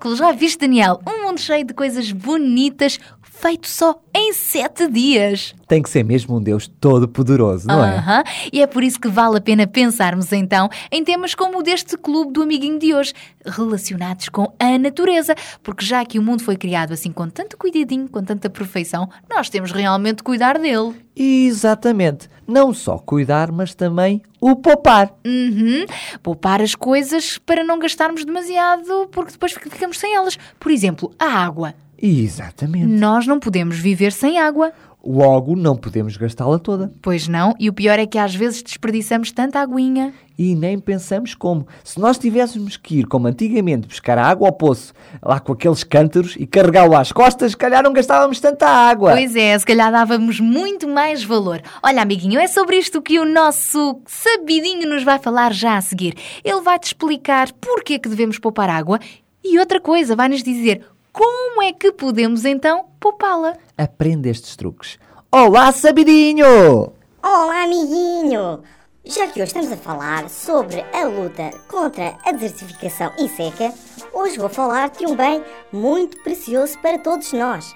Espetáculo! 0.00 0.16
Já 0.16 0.32
viste, 0.32 0.60
Daniel? 0.60 1.00
Um 1.06 1.26
mundo 1.26 1.40
cheio 1.40 1.64
de 1.64 1.74
coisas 1.74 2.10
bonitas, 2.10 2.98
feito 3.40 3.66
só 3.66 3.98
em 4.14 4.34
sete 4.34 4.86
dias. 4.86 5.54
Tem 5.66 5.82
que 5.82 5.88
ser 5.88 6.04
mesmo 6.04 6.36
um 6.36 6.42
Deus 6.42 6.68
todo-poderoso, 6.68 7.66
não 7.66 7.82
é? 7.82 8.22
E 8.52 8.60
é 8.60 8.66
por 8.66 8.82
isso 8.82 9.00
que 9.00 9.08
vale 9.08 9.38
a 9.38 9.40
pena 9.40 9.66
pensarmos 9.66 10.30
então 10.32 10.68
em 10.92 11.02
temas 11.02 11.34
como 11.34 11.58
o 11.58 11.62
deste 11.62 11.96
clube 11.96 12.32
do 12.32 12.42
amiguinho 12.42 12.78
de 12.78 12.92
hoje, 12.92 13.14
relacionados 13.46 14.28
com 14.28 14.52
a 14.58 14.78
natureza, 14.78 15.34
porque 15.62 15.84
já 15.84 16.04
que 16.04 16.18
o 16.18 16.22
mundo 16.22 16.42
foi 16.42 16.56
criado 16.56 16.92
assim 16.92 17.10
com 17.10 17.28
tanto 17.28 17.56
cuidadinho, 17.56 18.08
com 18.08 18.22
tanta 18.22 18.50
perfeição, 18.50 19.08
nós 19.30 19.48
temos 19.48 19.72
realmente 19.72 20.18
de 20.18 20.22
cuidar 20.22 20.58
dele. 20.58 20.94
Exatamente. 21.16 22.28
Não 22.46 22.74
só 22.74 22.98
cuidar, 22.98 23.52
mas 23.52 23.74
também 23.74 24.20
o 24.40 24.56
poupar. 24.56 25.12
Uhum. 25.24 25.86
Poupar 26.22 26.60
as 26.60 26.74
coisas 26.74 27.38
para 27.38 27.62
não 27.62 27.78
gastarmos 27.78 28.24
demasiado, 28.24 29.08
porque 29.12 29.32
depois 29.32 29.52
ficamos 29.52 29.98
sem 29.98 30.14
elas. 30.14 30.38
Por 30.58 30.72
exemplo, 30.72 31.12
a 31.18 31.26
água. 31.26 31.74
Exatamente. 32.00 32.86
Nós 32.86 33.26
não 33.26 33.38
podemos 33.38 33.78
viver 33.78 34.12
sem 34.12 34.38
água. 34.38 34.72
Logo, 35.02 35.56
não 35.56 35.76
podemos 35.76 36.16
gastá-la 36.18 36.58
toda. 36.58 36.92
Pois 37.00 37.26
não, 37.26 37.54
e 37.58 37.70
o 37.70 37.72
pior 37.72 37.98
é 37.98 38.06
que 38.06 38.18
às 38.18 38.34
vezes 38.34 38.62
desperdiçamos 38.62 39.32
tanta 39.32 39.58
aguinha. 39.58 40.12
E 40.38 40.54
nem 40.54 40.78
pensamos 40.78 41.34
como. 41.34 41.66
Se 41.82 41.98
nós 41.98 42.18
tivéssemos 42.18 42.76
que 42.76 42.98
ir, 42.98 43.06
como 43.06 43.26
antigamente, 43.26 43.88
buscar 43.88 44.18
a 44.18 44.26
água 44.26 44.48
ao 44.48 44.52
poço, 44.52 44.92
lá 45.22 45.40
com 45.40 45.52
aqueles 45.52 45.84
cântaros 45.84 46.36
e 46.38 46.46
carregá-lo 46.46 46.94
às 46.94 47.12
costas, 47.12 47.52
se 47.52 47.56
calhar 47.56 47.82
não 47.82 47.94
gastávamos 47.94 48.40
tanta 48.40 48.66
água. 48.66 49.12
Pois 49.12 49.34
é, 49.34 49.58
se 49.58 49.64
calhar 49.64 49.90
dávamos 49.90 50.38
muito 50.38 50.86
mais 50.86 51.24
valor. 51.24 51.62
Olha, 51.82 52.02
amiguinho, 52.02 52.38
é 52.38 52.46
sobre 52.46 52.76
isto 52.76 53.00
que 53.00 53.18
o 53.18 53.24
nosso 53.24 54.00
sabidinho 54.06 54.88
nos 54.88 55.02
vai 55.02 55.18
falar 55.18 55.52
já 55.52 55.78
a 55.78 55.80
seguir. 55.80 56.14
Ele 56.44 56.60
vai-te 56.60 56.88
explicar 56.88 57.52
porque 57.52 57.94
é 57.94 57.98
que 57.98 58.08
devemos 58.08 58.38
poupar 58.38 58.68
água 58.68 58.98
e 59.42 59.58
outra 59.58 59.80
coisa, 59.80 60.14
vai-nos 60.14 60.42
dizer 60.42 60.82
como 61.12 61.62
é 61.62 61.72
que 61.72 61.92
podemos 61.92 62.44
então 62.44 62.86
poupá-la. 62.98 63.56
Aprende 63.76 64.28
estes 64.28 64.56
truques. 64.56 64.98
Olá, 65.30 65.72
sabidinho! 65.72 66.92
Olá, 67.22 67.64
amiguinho! 67.64 68.62
Já 69.04 69.26
que 69.26 69.40
hoje 69.40 69.48
estamos 69.48 69.72
a 69.72 69.76
falar 69.76 70.28
sobre 70.28 70.84
a 70.92 71.04
luta 71.04 71.50
contra 71.68 72.18
a 72.24 72.32
desertificação 72.32 73.12
e 73.18 73.28
seca, 73.28 73.72
hoje 74.12 74.38
vou 74.38 74.48
falar 74.48 74.90
de 74.90 75.06
um 75.06 75.16
bem 75.16 75.42
muito 75.72 76.22
precioso 76.22 76.78
para 76.78 76.98
todos 76.98 77.32
nós: 77.32 77.74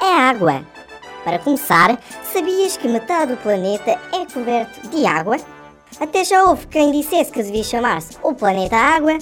é 0.00 0.04
a 0.04 0.30
água. 0.30 0.64
Para 1.24 1.38
começar, 1.38 2.00
sabias 2.24 2.76
que 2.76 2.88
metade 2.88 3.32
do 3.32 3.42
planeta 3.42 3.98
é 4.12 4.26
coberto 4.32 4.88
de 4.88 5.04
água? 5.06 5.36
Até 6.00 6.24
já 6.24 6.44
houve 6.44 6.66
quem 6.66 6.92
dissesse 6.92 7.32
que 7.32 7.42
devia 7.42 7.64
chamar-se 7.64 8.16
o 8.22 8.34
planeta 8.34 8.76
Água, 8.76 9.18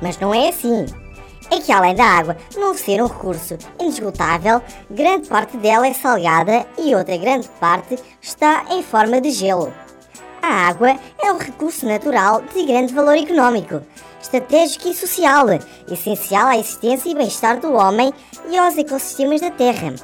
mas 0.00 0.18
não 0.18 0.34
é 0.34 0.48
assim 0.48 0.86
é 1.52 1.60
que 1.60 1.70
além 1.70 1.94
da 1.94 2.06
água 2.06 2.36
não 2.56 2.74
ser 2.74 3.02
um 3.02 3.06
recurso 3.06 3.58
inesgotável, 3.78 4.62
grande 4.90 5.28
parte 5.28 5.58
dela 5.58 5.86
é 5.86 5.92
salgada 5.92 6.66
e 6.78 6.94
outra 6.94 7.14
grande 7.18 7.46
parte 7.60 7.98
está 8.22 8.64
em 8.70 8.82
forma 8.82 9.20
de 9.20 9.30
gelo. 9.30 9.70
A 10.40 10.68
água 10.68 10.96
é 11.22 11.30
um 11.30 11.36
recurso 11.36 11.84
natural 11.84 12.40
de 12.40 12.64
grande 12.64 12.94
valor 12.94 13.18
económico, 13.18 13.82
estratégico 14.20 14.88
e 14.88 14.94
social, 14.94 15.46
essencial 15.90 16.46
à 16.48 16.56
existência 16.56 17.10
e 17.10 17.14
bem-estar 17.14 17.60
do 17.60 17.74
homem 17.74 18.14
e 18.48 18.56
aos 18.56 18.78
ecossistemas 18.78 19.42
da 19.42 19.50
Terra. 19.50 19.94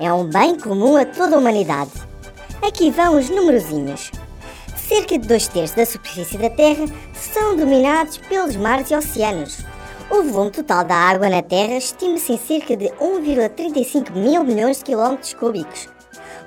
É 0.00 0.12
um 0.12 0.30
bem 0.30 0.56
comum 0.60 0.96
a 0.96 1.04
toda 1.04 1.34
a 1.34 1.38
humanidade. 1.40 1.90
Aqui 2.62 2.92
vão 2.92 3.18
os 3.18 3.28
numerozinhos. 3.28 4.12
Cerca 4.76 5.18
de 5.18 5.26
dois 5.26 5.48
terços 5.48 5.76
da 5.76 5.84
superfície 5.84 6.38
da 6.38 6.48
Terra 6.48 6.86
são 7.14 7.56
dominados 7.56 8.18
pelos 8.18 8.54
mares 8.54 8.92
e 8.92 8.94
oceanos. 8.94 9.58
O 10.10 10.22
volume 10.22 10.50
total 10.50 10.84
da 10.84 10.94
água 10.94 11.28
na 11.28 11.42
Terra 11.42 11.76
estima-se 11.76 12.32
em 12.32 12.38
cerca 12.38 12.74
de 12.74 12.86
1,35 12.86 14.10
mil 14.12 14.42
milhões 14.42 14.78
de 14.78 14.84
quilómetros 14.84 15.34
cúbicos. 15.34 15.86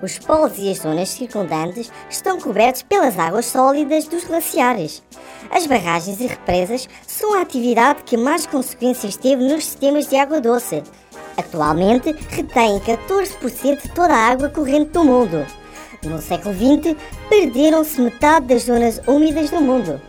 Os 0.02 0.18
polos 0.18 0.58
e 0.58 0.72
as 0.72 0.80
zonas 0.80 1.10
circundantes 1.10 1.92
estão 2.10 2.40
cobertos 2.40 2.82
pelas 2.82 3.20
águas 3.20 3.46
sólidas 3.46 4.06
dos 4.06 4.24
glaciares. 4.24 5.04
As 5.52 5.68
barragens 5.68 6.20
e 6.20 6.26
represas 6.26 6.90
são 7.06 7.36
a 7.36 7.42
atividade 7.42 8.02
que 8.04 8.18
mais 8.18 8.48
consequências 8.48 9.16
teve 9.16 9.44
nos 9.44 9.64
sistemas 9.64 10.08
de 10.08 10.16
água 10.16 10.42
doce. 10.42 10.82
Atualmente, 11.38 12.16
retêm 12.30 12.80
14% 12.80 13.84
de 13.84 13.90
toda 13.90 14.12
a 14.12 14.28
água 14.32 14.50
corrente 14.50 14.90
do 14.90 15.04
mundo. 15.04 15.46
No 16.04 16.20
século 16.20 16.56
XX, 16.56 16.98
perderam-se 17.30 18.02
metade 18.02 18.48
das 18.48 18.64
zonas 18.64 19.00
úmidas 19.06 19.52
do 19.52 19.62
mundo 19.62 20.02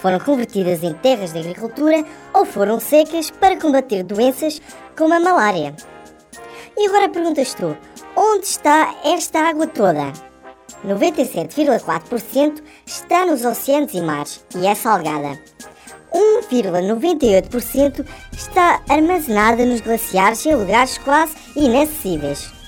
foram 0.00 0.18
convertidas 0.18 0.82
em 0.82 0.92
terras 0.94 1.32
de 1.32 1.38
agricultura 1.38 2.04
ou 2.32 2.44
foram 2.44 2.80
secas 2.80 3.30
para 3.30 3.58
combater 3.58 4.02
doenças 4.02 4.60
como 4.96 5.14
a 5.14 5.20
malária. 5.20 5.74
E 6.76 6.88
agora 6.88 7.08
perguntas 7.08 7.54
tu, 7.54 7.76
onde 8.16 8.46
está 8.46 8.94
esta 9.04 9.40
água 9.40 9.66
toda? 9.66 10.12
97,4% 10.86 12.62
está 12.86 13.26
nos 13.26 13.44
oceanos 13.44 13.92
e 13.92 14.00
mares 14.00 14.44
e 14.56 14.66
é 14.66 14.74
salgada. 14.74 15.38
1,98% 16.12 18.06
está 18.32 18.82
armazenada 18.88 19.64
nos 19.64 19.80
glaciares 19.80 20.44
em 20.46 20.54
lugares 20.54 20.98
quase 20.98 21.34
inacessíveis. 21.54 22.59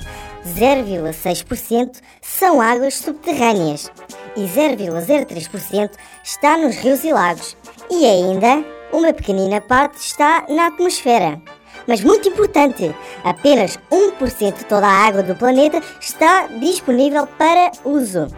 0,6% 0.47 2.01
são 2.21 2.61
águas 2.61 2.95
subterrâneas 2.95 3.91
e 4.37 4.41
0,03% 4.41 5.91
está 6.25 6.57
nos 6.57 6.77
rios 6.77 7.05
e 7.05 7.13
lagos. 7.13 7.57
E 7.91 8.05
ainda, 8.07 8.65
uma 8.93 9.13
pequenina 9.13 9.61
parte 9.61 9.99
está 9.99 10.45
na 10.49 10.67
atmosfera. 10.67 11.41
Mas 11.87 12.03
muito 12.03 12.29
importante, 12.29 12.95
apenas 13.25 13.79
1% 13.91 14.59
de 14.59 14.65
toda 14.67 14.87
a 14.87 15.07
água 15.07 15.23
do 15.23 15.35
planeta 15.35 15.83
está 16.01 16.47
disponível 16.47 17.27
para 17.27 17.73
uso. 17.85 18.29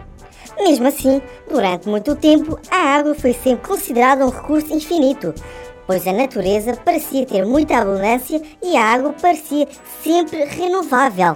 Mesmo 0.59 0.87
assim, 0.87 1.21
durante 1.49 1.87
muito 1.87 2.15
tempo, 2.15 2.57
a 2.71 2.95
água 2.95 3.13
foi 3.13 3.33
sempre 3.33 3.67
considerada 3.67 4.25
um 4.25 4.29
recurso 4.29 4.73
infinito, 4.73 5.33
pois 5.85 6.07
a 6.07 6.13
natureza 6.13 6.75
parecia 6.77 7.25
ter 7.25 7.45
muita 7.45 7.77
abundância 7.77 8.41
e 8.63 8.77
a 8.77 8.93
água 8.93 9.13
parecia 9.13 9.67
sempre 10.01 10.45
renovável. 10.45 11.35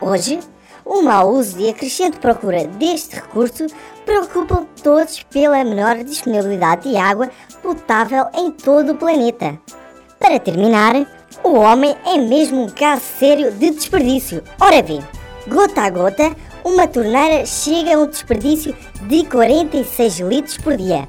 Hoje, 0.00 0.40
o 0.82 1.02
mau 1.02 1.30
uso 1.30 1.60
e 1.60 1.68
a 1.68 1.74
crescente 1.74 2.18
procura 2.18 2.64
deste 2.64 3.16
recurso 3.16 3.66
preocupam 4.06 4.66
todos 4.82 5.22
pela 5.24 5.62
menor 5.62 6.02
disponibilidade 6.02 6.88
de 6.88 6.96
água 6.96 7.30
potável 7.62 8.24
em 8.32 8.50
todo 8.50 8.92
o 8.92 8.96
planeta. 8.96 9.60
Para 10.18 10.40
terminar, 10.40 10.94
o 11.44 11.52
homem 11.52 11.94
é 12.06 12.16
mesmo 12.16 12.64
um 12.64 12.68
caso 12.70 13.02
sério 13.18 13.52
de 13.52 13.72
desperdício. 13.72 14.42
Ora 14.58 14.82
bem, 14.82 15.00
gota 15.46 15.82
a 15.82 15.90
gota, 15.90 16.34
uma 16.64 16.88
torneira 16.88 17.44
chega 17.44 17.94
a 17.94 17.98
um 17.98 18.06
desperdício 18.06 18.74
de 19.02 19.24
46 19.26 20.20
litros 20.20 20.56
por 20.56 20.78
dia. 20.78 21.06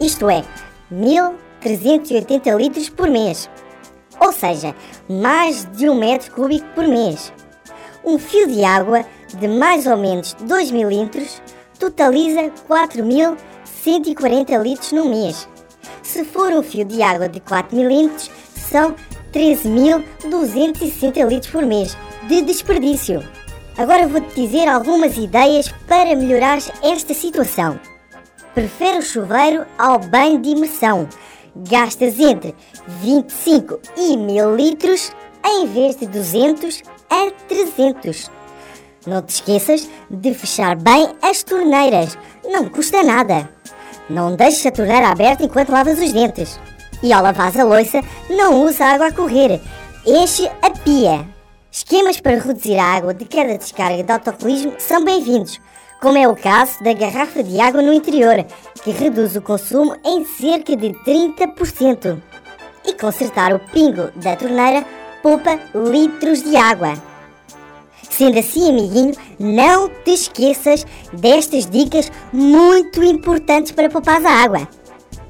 Isto 0.00 0.28
é, 0.28 0.44
1380 0.90 2.50
litros 2.50 2.88
por 2.88 3.08
mês. 3.08 3.48
Ou 4.20 4.32
seja, 4.32 4.74
mais 5.08 5.64
de 5.76 5.88
um 5.88 5.94
metro 5.94 6.32
cúbico 6.32 6.66
por 6.74 6.86
mês. 6.86 7.32
Um 8.04 8.18
fio 8.18 8.46
de 8.46 8.62
água 8.64 9.06
de 9.38 9.48
mais 9.48 9.86
ou 9.86 9.96
menos 9.96 10.34
2 10.40 10.70
milímetros 10.70 11.40
totaliza 11.78 12.52
4.140 12.68 14.62
litros 14.62 14.92
no 14.92 15.08
mês. 15.08 15.48
Se 16.02 16.22
for 16.22 16.52
um 16.52 16.62
fio 16.62 16.84
de 16.84 17.02
água 17.02 17.30
de 17.30 17.40
4 17.40 17.74
milímetros, 17.74 18.30
são 18.54 18.94
13.260 19.32 21.26
litros 21.26 21.50
por 21.50 21.64
mês 21.64 21.96
de 22.28 22.42
desperdício. 22.42 23.26
Agora 23.78 24.06
vou-te 24.06 24.34
dizer 24.34 24.68
algumas 24.68 25.16
ideias 25.16 25.68
para 25.88 26.14
melhorar 26.14 26.58
esta 26.82 27.14
situação. 27.14 27.80
Prefere 28.54 28.98
o 28.98 29.02
chuveiro 29.02 29.64
ao 29.78 29.98
banho 29.98 30.38
de 30.40 30.50
imersão. 30.50 31.08
Gastas 31.56 32.20
entre 32.20 32.54
25 33.00 33.80
e 33.96 34.14
1000 34.16 34.54
litros 34.54 35.10
em 35.44 35.66
vez 35.66 35.96
de 35.96 36.06
200 36.06 36.82
a 37.10 37.30
300. 37.48 38.30
Não 39.06 39.22
te 39.22 39.34
esqueças 39.34 39.88
de 40.10 40.34
fechar 40.34 40.76
bem 40.76 41.14
as 41.20 41.42
torneiras, 41.42 42.16
não 42.44 42.68
custa 42.68 43.02
nada. 43.02 43.48
Não 44.08 44.34
deixes 44.34 44.64
a 44.66 44.70
torneira 44.70 45.08
aberta 45.08 45.44
enquanto 45.44 45.72
lavas 45.72 45.98
os 45.98 46.12
dentes. 46.12 46.58
E 47.02 47.12
ao 47.12 47.22
lavar 47.22 47.58
a 47.58 47.64
louça, 47.64 48.00
não 48.30 48.62
usa 48.62 48.84
água 48.84 49.08
a 49.08 49.12
correr, 49.12 49.60
enche 50.06 50.50
a 50.62 50.70
pia. 50.70 51.26
Esquemas 51.70 52.20
para 52.20 52.38
reduzir 52.38 52.78
a 52.78 52.96
água 52.96 53.12
de 53.12 53.24
cada 53.24 53.58
descarga 53.58 54.02
de 54.02 54.12
autocolismo 54.12 54.74
são 54.78 55.04
bem-vindos, 55.04 55.60
como 56.00 56.16
é 56.16 56.28
o 56.28 56.36
caso 56.36 56.82
da 56.84 56.92
garrafa 56.92 57.42
de 57.42 57.60
água 57.60 57.82
no 57.82 57.92
interior, 57.92 58.44
que 58.82 58.90
reduz 58.90 59.34
o 59.36 59.42
consumo 59.42 59.96
em 60.04 60.24
cerca 60.24 60.76
de 60.76 60.90
30%. 61.04 62.22
E 62.86 62.92
consertar 62.92 63.52
o 63.52 63.58
pingo 63.58 64.10
da 64.16 64.36
torneira 64.36 64.84
poupa 65.24 65.58
litros 65.74 66.42
de 66.42 66.54
água. 66.54 66.92
Sendo 68.10 68.38
assim, 68.38 68.68
amiguinho, 68.68 69.14
não 69.40 69.88
te 69.88 70.12
esqueças 70.12 70.86
destas 71.14 71.64
dicas 71.64 72.12
muito 72.30 73.02
importantes 73.02 73.72
para 73.72 73.88
poupar 73.88 74.24
a 74.24 74.30
água. 74.30 74.68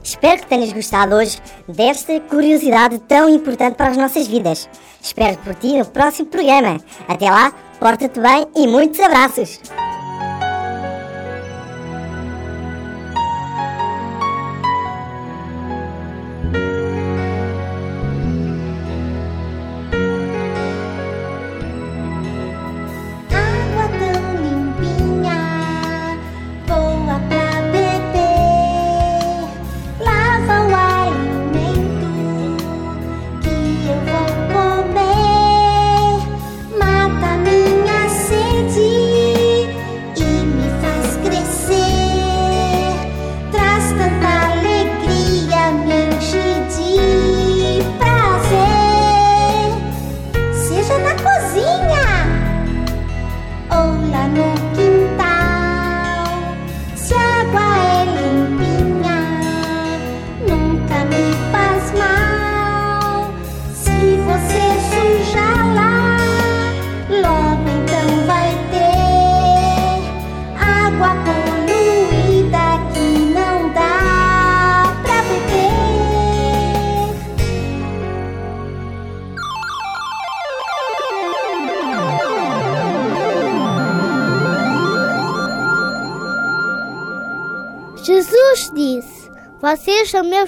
Espero 0.02 0.42
que 0.42 0.48
tenhas 0.48 0.72
gostado 0.72 1.14
hoje 1.14 1.38
desta 1.68 2.18
curiosidade 2.20 2.98
tão 2.98 3.28
importante 3.28 3.76
para 3.76 3.90
as 3.90 3.96
nossas 3.96 4.26
vidas. 4.26 4.68
Espero 5.00 5.38
por 5.38 5.54
ti 5.54 5.78
no 5.78 5.86
próximo 5.86 6.26
programa. 6.26 6.78
Até 7.06 7.30
lá, 7.30 7.52
porta-te 7.78 8.18
bem 8.18 8.46
e 8.56 8.66
muitos 8.66 8.98
abraços! 8.98 9.60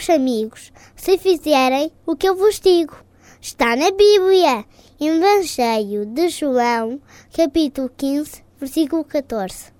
Meus 0.07 0.11
amigos 0.11 0.73
se 0.95 1.19
fizerem 1.19 1.91
o 2.07 2.17
que 2.17 2.29
eu 2.29 2.37
vos 2.37 2.61
digo. 2.61 2.97
Está 3.41 3.77
na 3.77 3.91
Bíblia, 3.91 4.65
Evangelho 5.01 6.07
de 6.07 6.29
João, 6.29 7.01
capítulo 7.35 7.91
15, 7.97 8.43
versículo 8.59 9.05
14. 9.05 9.76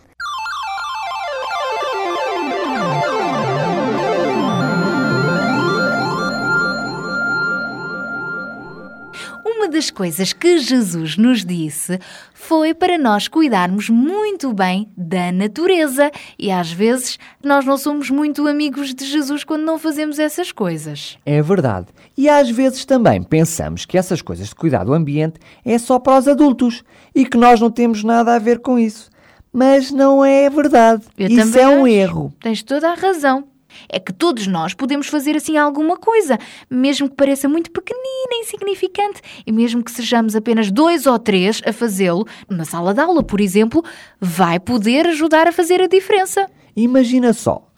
Uma 9.67 9.73
das 9.73 9.91
coisas 9.91 10.33
que 10.33 10.59
Jesus 10.59 11.17
nos 11.17 11.45
disse 11.45 11.99
foi 12.33 12.73
para 12.73 12.97
nós 12.97 13.27
cuidarmos 13.27 13.91
muito 13.91 14.53
bem 14.53 14.89
da 14.97 15.33
natureza. 15.33 16.09
E 16.39 16.53
às 16.53 16.71
vezes 16.71 17.19
nós 17.43 17.65
não 17.65 17.77
somos 17.77 18.09
muito 18.09 18.47
amigos 18.47 18.95
de 18.95 19.05
Jesus 19.05 19.43
quando 19.43 19.65
não 19.65 19.77
fazemos 19.77 20.21
essas 20.21 20.53
coisas. 20.53 21.19
É 21.27 21.43
verdade. 21.43 21.89
E 22.17 22.29
às 22.29 22.49
vezes 22.49 22.85
também 22.85 23.25
pensamos 23.25 23.85
que 23.85 23.99
essas 23.99 24.23
coisas 24.23 24.51
de 24.51 24.55
cuidar 24.55 24.85
do 24.85 24.95
ambiente 24.95 25.41
é 25.65 25.77
só 25.79 25.99
para 25.99 26.21
os 26.21 26.29
adultos 26.29 26.85
e 27.13 27.27
que 27.27 27.37
nós 27.37 27.61
não 27.61 27.69
temos 27.69 28.05
nada 28.05 28.37
a 28.37 28.39
ver 28.39 28.61
com 28.61 28.79
isso. 28.79 29.11
Mas 29.53 29.91
não 29.91 30.25
é 30.25 30.49
verdade. 30.49 31.03
Eu 31.19 31.27
isso 31.27 31.59
é 31.59 31.67
um 31.67 31.87
acho. 31.87 31.89
erro. 31.89 32.33
Tens 32.41 32.63
toda 32.63 32.89
a 32.89 32.95
razão. 32.95 33.49
É 33.89 33.99
que 33.99 34.13
todos 34.13 34.47
nós 34.47 34.75
podemos 34.75 35.07
fazer 35.07 35.37
assim 35.37 35.57
alguma 35.57 35.97
coisa, 35.97 36.39
mesmo 36.71 37.09
que 37.09 37.15
pareça 37.15 37.49
muito 37.49 37.71
pequenina, 37.71 38.41
insignificante, 38.41 39.21
e 39.47 39.53
mesmo 39.53 39.83
que 39.83 39.91
sejamos 39.91 40.37
apenas 40.37 40.71
dois 40.71 41.07
ou 41.07 41.19
três 41.19 41.61
a 41.67 41.73
fazê-lo, 41.73 42.27
numa 42.49 42.65
sala 42.65 42.95
de 42.95 43.01
aula, 43.01 43.23
por 43.23 43.41
exemplo, 43.41 43.85
vai 44.21 44.59
poder 44.59 45.07
ajudar 45.07 45.47
a 45.47 45.53
fazer 45.53 45.81
a 45.81 45.87
diferença. 45.87 46.49
Imagina 46.75 47.33
só, 47.33 47.71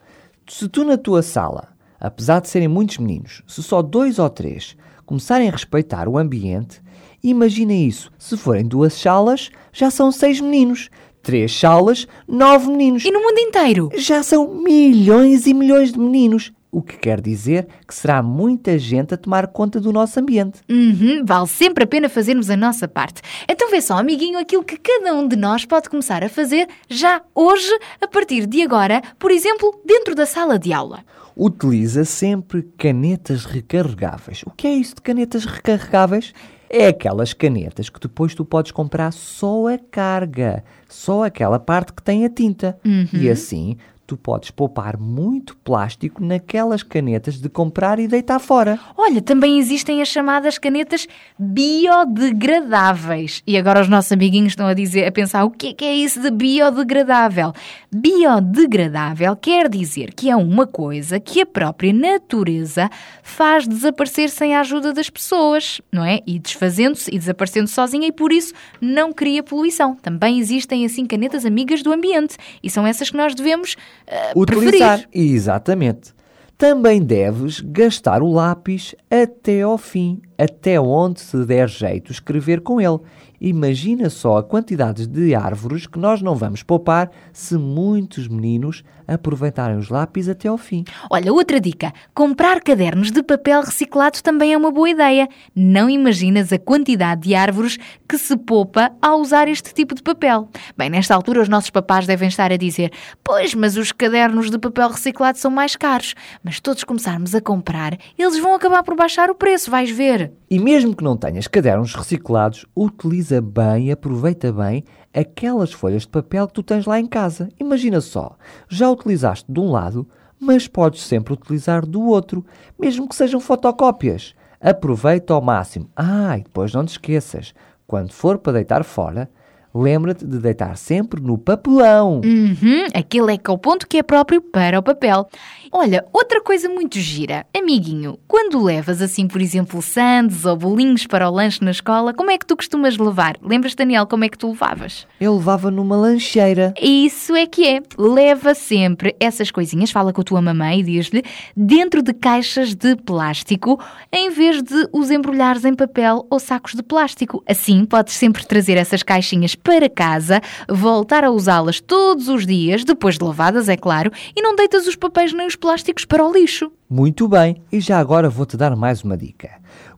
se 0.49 0.69
tu 0.69 0.85
na 0.85 0.97
tua 0.97 1.23
sala, 1.23 1.69
apesar 2.01 2.41
de 2.41 2.49
serem 2.49 2.69
muitos 2.69 2.99
meninos, 2.99 3.43
se 3.47 3.63
só 3.63 3.83
dois 3.83 4.19
ou 4.19 4.31
três 4.31 4.77
começarem 5.05 5.49
a 5.49 5.53
respeitar 5.53 6.09
o 6.09 6.19
ambiente, 6.19 6.83
imagina 7.23 7.73
isso. 7.73 8.13
Se 8.19 8.37
forem 8.37 8.67
duas 8.67 8.93
salas, 8.95 9.51
já 9.73 9.91
são 9.91 10.13
seis 10.13 10.41
meninos. 10.41 10.91
Três 11.23 11.59
salas, 11.59 12.07
nove 12.27 12.69
meninos. 12.69 13.05
E 13.05 13.11
no 13.11 13.21
mundo 13.21 13.39
inteiro? 13.39 13.91
Já 13.97 14.23
são 14.23 14.55
milhões 14.55 15.47
e 15.47 15.55
milhões 15.55 15.93
de 15.93 15.99
meninos. 15.99 16.53
O 16.71 16.83
que 16.83 16.99
quer 16.99 17.21
dizer 17.21 17.67
que 17.87 17.95
será 17.95 18.23
muita 18.23 18.79
gente 18.79 19.15
a 19.15 19.17
tomar 19.17 19.47
conta 19.47 19.81
do 19.81 19.91
nosso 19.91 20.21
ambiente. 20.21 20.61
Uhum, 20.69 21.25
vale 21.25 21.47
sempre 21.47 21.85
a 21.85 21.87
pena 21.87 22.11
fazermos 22.11 22.51
a 22.51 22.57
nossa 22.57 22.87
parte. 22.87 23.23
Então 23.49 23.71
vê 23.71 23.81
só, 23.81 23.97
amiguinho, 23.97 24.39
aquilo 24.39 24.63
que 24.63 24.77
cada 24.77 25.15
um 25.15 25.27
de 25.27 25.35
nós 25.35 25.65
pode 25.65 25.89
começar 25.89 26.23
a 26.23 26.29
fazer 26.29 26.69
já 26.87 27.23
hoje, 27.35 27.71
a 28.01 28.07
partir 28.07 28.47
de 28.47 28.61
agora, 28.63 29.03
por 29.19 29.31
exemplo, 29.31 29.81
dentro 29.85 30.15
da 30.15 30.27
sala 30.27 30.59
de 30.59 30.71
aula. 30.71 31.05
Utiliza 31.35 32.05
sempre 32.05 32.63
canetas 32.77 33.47
recarregáveis. 33.47 34.43
O 34.45 34.51
que 34.51 34.67
é 34.67 34.75
isso 34.75 34.97
de 34.97 35.01
canetas 35.01 35.47
recarregáveis? 35.47 36.35
É 36.71 36.89
aquelas 36.89 37.33
canetas 37.33 37.89
que 37.89 38.01
depois 38.01 38.35
tu 38.35 38.45
podes 38.45 38.73
comprar 38.73 39.13
só 39.13 39.69
a 39.69 39.79
carga, 39.79 40.63
só 40.89 41.25
aquela 41.25 41.59
parte 41.59 41.93
que 41.93 42.03
tem 42.03 42.25
a 42.25 42.31
tinta. 42.31 42.79
E 43.13 43.31
assim 43.31 43.77
tu 44.09 44.17
podes 44.17 44.51
poupar 44.51 44.97
muito 44.97 45.55
plástico 45.59 46.25
naquelas 46.25 46.83
canetas 46.83 47.39
de 47.39 47.49
comprar 47.51 47.99
e 47.99 48.09
deitar 48.09 48.39
fora. 48.39 48.81
Olha, 48.97 49.21
também 49.21 49.59
existem 49.59 50.01
as 50.01 50.09
chamadas 50.09 50.57
canetas 50.57 51.07
biodegradáveis. 51.39 53.43
E 53.47 53.59
agora 53.59 53.83
os 53.83 53.89
nossos 53.89 54.11
amiguinhos 54.11 54.53
estão 54.53 54.67
a 54.67 54.73
dizer, 54.73 55.07
a 55.07 55.13
pensar, 55.13 55.45
o 55.45 55.51
que 55.51 55.69
é, 55.69 55.75
que 55.75 55.85
é 55.85 55.95
isso 55.95 56.23
de 56.23 56.31
biodegradável? 56.31 57.53
Biodegradável 57.95 59.37
quer 59.37 59.69
dizer 59.69 60.15
que 60.15 60.31
é 60.31 60.37
uma 60.37 60.67
coisa 60.67 61.21
que 61.21 61.43
a 61.43 61.47
própria 61.47 61.93
natureza 61.93 62.89
faz 63.23 63.69
desaparecer 63.69 64.31
sem 64.31 64.55
a 64.55 64.61
ajuda 64.61 64.95
das 64.95 65.11
pessoas, 65.11 65.83
não 65.93 66.03
é? 66.03 66.21
E 66.27 66.39
desfazendo-se 66.39 67.15
e 67.15 67.19
desaparecendo 67.19 67.69
sozinha 67.69 68.09
e 68.09 68.13
por 68.13 68.33
isso 68.33 68.55
não 68.81 69.13
cria 69.13 69.43
poluição. 69.43 69.95
Também 69.97 70.39
existem 70.39 70.87
assim 70.87 71.05
canetas 71.05 71.45
amigas 71.45 71.83
do 71.83 71.93
ambiente 71.93 72.39
e 72.63 72.71
são 72.71 72.87
essas 72.87 73.11
que 73.11 73.19
nós 73.19 73.35
devemos 73.35 73.77
ah, 74.11 74.33
Utilizar. 74.37 74.99
preferir. 75.03 75.35
Exatamente. 75.35 76.13
Também 76.57 77.01
deves 77.01 77.61
gastar 77.61 78.23
o 78.23 78.33
lápis 78.33 78.95
até 79.11 79.63
ao 79.63 79.79
fim, 79.79 80.21
até 80.39 80.81
onde 80.81 81.21
se 81.21 81.45
der 81.45 81.69
jeito 81.69 82.13
escrever 82.13 82.61
com 82.61 82.81
ele. 82.81 83.01
Imagina 83.41 84.11
só 84.11 84.39
a 84.39 84.43
quantidade 84.43 85.07
de 85.07 85.33
árvores 85.35 85.87
que 85.87 85.99
nós 85.99 86.21
não 86.21 86.35
vamos 86.35 86.63
poupar 86.63 87.11
se 87.33 87.57
muitos 87.57 88.27
meninos 88.27 88.83
aproveitarem 89.07 89.79
os 89.79 89.89
lápis 89.89 90.29
até 90.29 90.49
ao 90.49 90.59
fim. 90.59 90.85
Olha, 91.09 91.33
outra 91.33 91.61
dica: 91.61 91.93
comprar 92.13 92.61
cadernos 92.61 93.13
de 93.13 93.23
papel 93.23 93.63
reciclado 93.63 94.21
também 94.23 94.53
é 94.53 94.57
uma 94.57 94.73
boa 94.73 94.91
ideia. 94.91 95.29
Não 95.55 95.89
imaginas 95.89 96.53
a 96.53 96.59
quantidade 96.59 97.23
de 97.23 97.35
árvores 97.35 97.79
que 98.09 98.19
se 98.19 98.37
poupa 98.37 98.91
ao 99.01 99.21
usar 99.21 99.49
este 99.49 99.73
tipo 99.73 99.95
de 99.95 100.03
papel. 100.03 100.49
Bem, 100.77 100.91
nesta 100.91 101.15
altura 101.15 101.41
os 101.41 101.49
nossos 101.49 101.71
papás 101.71 102.07
devem 102.07 102.29
estar 102.29 102.51
a 102.51 102.57
dizer: 102.57 102.93
Pois, 103.23 103.55
mas 103.55 103.77
os 103.77 103.93
cadernos 103.93 104.51
de 104.51 104.59
papel 104.59 104.89
reciclado 104.89 105.39
são 105.39 105.51
mais 105.51 105.77
caros. 105.77 106.15
Mas 106.43 106.59
todos 106.59 106.83
começarmos 106.83 107.37
a 107.37 107.41
comprar, 107.41 107.97
eles 108.19 108.39
vão 108.39 108.55
acabar 108.55 108.83
por 108.83 108.97
baixar 108.97 109.31
o 109.31 109.35
preço, 109.35 109.71
vais 109.71 109.91
ver. 109.91 110.28
E 110.51 110.59
mesmo 110.59 110.95
que 110.95 111.05
não 111.05 111.17
tenhas 111.17 111.47
cadernos 111.47 111.95
reciclados, 111.95 112.67
utiliza 112.75 113.41
bem, 113.41 113.93
aproveita 113.93 114.53
bem 114.53 114.85
aquelas 115.13 115.73
folhas 115.73 116.03
de 116.03 116.09
papel 116.09 116.47
que 116.47 116.55
tu 116.55 116.63
tens 116.63 116.87
lá 116.87 116.99
em 116.99 117.07
casa. 117.07 117.49
Imagina 117.59 118.01
só, 118.01 118.37
já 118.69 118.91
utilizaste 118.91 119.51
de 119.51 119.61
um 119.61 119.71
lado, 119.71 120.09
mas 120.41 120.69
podes 120.69 121.03
sempre 121.03 121.33
utilizar 121.33 121.85
do 121.85 122.03
outro, 122.03 122.45
mesmo 122.79 123.09
que 123.09 123.17
sejam 123.17 123.41
fotocópias. 123.41 124.35
Aproveita 124.61 125.35
ao 125.35 125.41
máximo. 125.41 125.91
Ah, 125.97 126.39
e 126.39 126.43
depois 126.43 126.73
não 126.73 126.85
te 126.85 126.91
esqueças, 126.91 127.55
quando 127.87 128.13
for 128.13 128.39
para 128.39 128.55
deitar 128.55 128.85
fora, 128.85 129.31
lembra-te 129.75 130.25
de 130.25 130.39
deitar 130.39 130.77
sempre 130.77 131.21
no 131.21 131.39
papelão. 131.39 132.21
Uhum, 132.25 132.87
aquele 132.95 133.35
é 133.35 133.39
que 133.39 133.51
é 133.51 133.53
o 133.53 133.59
ponto 133.59 133.87
que 133.87 133.99
é 133.99 134.03
próprio 134.03 134.41
para 134.41 134.79
o 134.79 134.83
papel. 134.83 135.29
Olha, 135.71 136.05
outra 136.13 136.41
coisa 136.41 136.69
muito 136.69 136.99
gira. 136.99 137.47
Amiguinho, 137.55 138.19
quando 138.27 138.63
levas 138.63 139.03
assim, 139.03 139.29
por 139.29 139.41
exemplo, 139.41 139.83
sandes 139.83 140.45
ou 140.45 140.57
bolinhos 140.57 141.07
para 141.07 141.29
o 141.29 141.33
lanche 141.33 141.63
na 141.63 141.71
escola, 141.71 142.15
como 142.15 142.31
é 142.31 142.39
que 142.39 142.47
tu 142.47 142.57
costumas 142.57 142.97
levar? 142.97 143.37
Lembras, 143.43 143.75
Daniel, 143.75 144.07
como 144.07 144.25
é 144.25 144.29
que 144.29 144.39
tu 144.39 144.49
levavas? 144.49 145.07
Eu 145.21 145.37
levava 145.37 145.71
numa 145.71 145.97
lancheira. 145.97 146.73
Isso 146.81 147.35
é 147.35 147.47
que 147.47 147.67
é. 147.67 147.83
Leva 147.99 148.55
sempre 148.55 149.15
essas 149.21 149.51
coisinhas, 149.51 149.91
fala 149.91 150.13
com 150.13 150.23
a 150.23 150.25
tua 150.25 150.41
mamãe 150.41 150.81
e 150.81 150.83
diz-lhe, 150.83 151.23
dentro 151.55 152.03
de 152.03 152.15
caixas 152.15 152.75
de 152.75 152.97
plástico, 152.97 153.79
em 154.11 154.31
vez 154.31 154.63
de 154.63 154.89
os 154.93 155.11
embrulhares 155.11 155.65
em 155.65 155.75
papel 155.75 156.27
ou 156.31 156.41
sacos 156.41 156.73
de 156.73 156.83
plástico. 156.83 157.43
Assim, 157.47 157.85
podes 157.85 158.15
sempre 158.15 158.47
trazer 158.47 158.79
essas 158.79 159.03
caixinhas 159.03 159.55
para 159.63 159.89
casa, 159.89 160.41
voltar 160.69 161.25
a 161.25 161.31
usá-las 161.31 161.81
todos 161.81 162.29
os 162.29 162.47
dias, 162.47 162.85
depois 162.85 163.19
de 163.19 163.25
lavadas, 163.25 163.69
é 163.69 163.77
claro, 163.77 164.11
e 164.35 164.43
não 164.43 164.57
deitas 164.57 164.87
os 164.87 164.97
papéis 164.97 165.33
nem 165.33 165.47
os 165.47 165.57
plásticos 165.57 166.05
para 166.05 166.25
o 166.25 166.33
lixo. 166.33 166.73
Muito 166.89 167.29
bem, 167.29 167.63
e 167.71 167.81
já 167.81 167.99
agora 167.99 168.29
vou-te 168.29 168.57
dar 168.57 168.75
mais 168.77 169.03
uma 169.03 169.17
dica. 169.17 169.51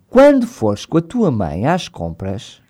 Quando 0.09 0.47
fores 0.47 0.85
com 0.85 0.99
a 0.99 1.03
tua 1.03 1.31
mãe 1.31 1.67
às 1.67 1.89
compras, 1.89 2.61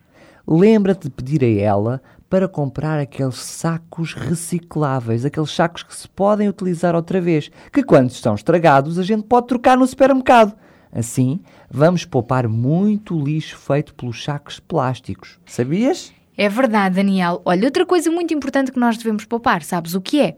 lembra-te 0.47 1.05
de 1.05 1.11
pedir 1.11 1.43
a 1.43 1.63
ela 1.63 2.03
para 2.29 2.47
comprar 2.47 3.01
aqueles 3.01 3.37
sacos 3.37 4.15
recicláveis, 4.15 5.25
aqueles 5.25 5.51
sacos 5.51 5.83
que 5.83 5.95
se 5.95 6.09
podem 6.09 6.49
utilizar 6.49 6.95
outra 6.95 7.21
vez, 7.21 7.51
que 7.73 7.83
quando 7.83 8.11
estão 8.11 8.37
estragados 8.37 8.99
a 8.99 9.03
gente 9.03 9.25
pode 9.25 9.49
trocar 9.49 9.77
no 9.77 9.87
supermercado. 9.87 10.55
Assim, 10.93 11.41
vamos 11.71 12.05
poupar 12.05 12.47
muito 12.49 13.19
lixo 13.19 13.57
feito 13.57 13.95
pelos 13.95 14.23
sacos 14.23 14.61
plásticos. 14.61 15.39
Sabias? 15.47 16.13
É 16.37 16.49
verdade, 16.49 16.97
Daniel. 16.97 17.43
Olha, 17.45 17.65
outra 17.65 17.85
coisa 17.85 18.11
muito 18.11 18.33
importante 18.33 18.73
que 18.73 18.79
nós 18.79 18.97
devemos 18.97 19.25
poupar, 19.25 19.63
sabes 19.63 19.95
o 19.95 20.01
que 20.01 20.21
é? 20.21 20.35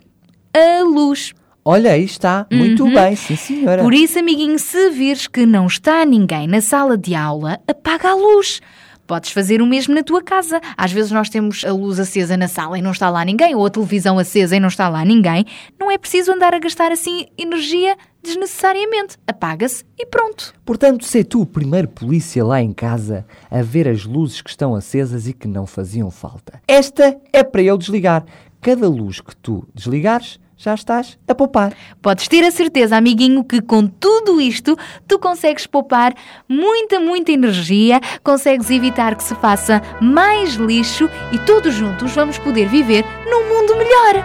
A 0.55 0.83
luz. 0.85 1.33
Olha, 1.65 1.93
aí 1.93 2.05
está. 2.05 2.47
Muito 2.51 2.85
bem, 2.91 3.15
sim 3.15 3.37
senhora. 3.37 3.83
Por 3.83 3.95
isso, 3.95 4.19
amiguinho, 4.19 4.59
se 4.59 4.91
vires 4.91 5.29
que 5.29 5.47
não 5.47 5.67
está 5.67 6.05
ninguém 6.05 6.49
na 6.49 6.61
sala 6.61 6.99
de 6.99 7.15
aula, 7.15 7.61
apaga 7.69 8.11
a 8.11 8.15
luz. 8.15 8.61
Podes 9.07 9.31
fazer 9.31 9.61
o 9.61 9.67
mesmo 9.67 9.95
na 9.95 10.03
tua 10.03 10.23
casa. 10.23 10.61
Às 10.77 10.91
vezes 10.91 11.13
nós 11.13 11.29
temos 11.29 11.65
a 11.65 11.73
luz 11.73 12.01
acesa 12.01 12.37
na 12.37 12.49
sala 12.49 12.79
e 12.79 12.83
não 12.83 12.91
está 12.91 13.11
lá 13.11 13.25
ninguém, 13.25 13.55
ou 13.55 13.65
a 13.65 13.71
televisão 13.71 14.19
acesa 14.19 14.57
e 14.57 14.61
não 14.61 14.69
está 14.69 14.89
lá 14.89 15.05
ninguém. 15.05 15.45
Não 15.79 15.91
é 15.91 15.99
preciso 15.99 16.33
andar 16.33 16.55
a 16.55 16.59
gastar 16.59 16.91
assim 16.91 17.27
energia 17.39 17.97
desnecessariamente. 18.23 19.17
Apaga-se 19.27 19.85
e 19.99 20.07
pronto. 20.07 20.55
Portanto, 20.65 21.05
sei 21.05 21.25
tu 21.25 21.43
o 21.43 21.47
primeiro 21.47 21.89
polícia 21.89 22.45
lá 22.45 22.61
em 22.61 22.73
casa 22.73 23.27
a 23.51 23.63
ver 23.63 23.89
as 23.89 24.05
luzes 24.05 24.41
que 24.41 24.51
estão 24.51 24.75
acesas 24.75 25.27
e 25.27 25.33
que 25.33 25.49
não 25.49 25.67
faziam 25.67 26.11
falta. 26.11 26.61
Esta 26.67 27.17
é 27.33 27.43
para 27.43 27.63
eu 27.63 27.77
desligar. 27.77 28.25
Cada 28.61 28.89
luz 28.89 29.21
que 29.21 29.35
tu 29.35 29.67
desligares, 29.75 30.39
já 30.63 30.75
estás 30.75 31.19
a 31.27 31.35
poupar. 31.35 31.75
Podes 32.01 32.29
ter 32.29 32.45
a 32.45 32.51
certeza, 32.51 32.97
amiguinho, 32.97 33.43
que 33.43 33.61
com 33.61 33.87
tudo 33.87 34.41
isto 34.41 34.79
tu 35.09 35.19
consegues 35.19 35.67
poupar 35.67 36.15
muita, 36.49 37.01
muita 37.01 37.33
energia, 37.33 38.01
consegues 38.23 38.71
evitar 38.71 39.17
que 39.17 39.25
se 39.25 39.35
faça 39.35 39.83
mais 40.01 40.55
lixo 40.55 41.11
e 41.33 41.39
todos 41.41 41.75
juntos 41.75 42.13
vamos 42.15 42.39
poder 42.39 42.69
viver 42.69 43.05
num 43.27 43.49
mundo 43.49 43.77
melhor. 43.77 44.25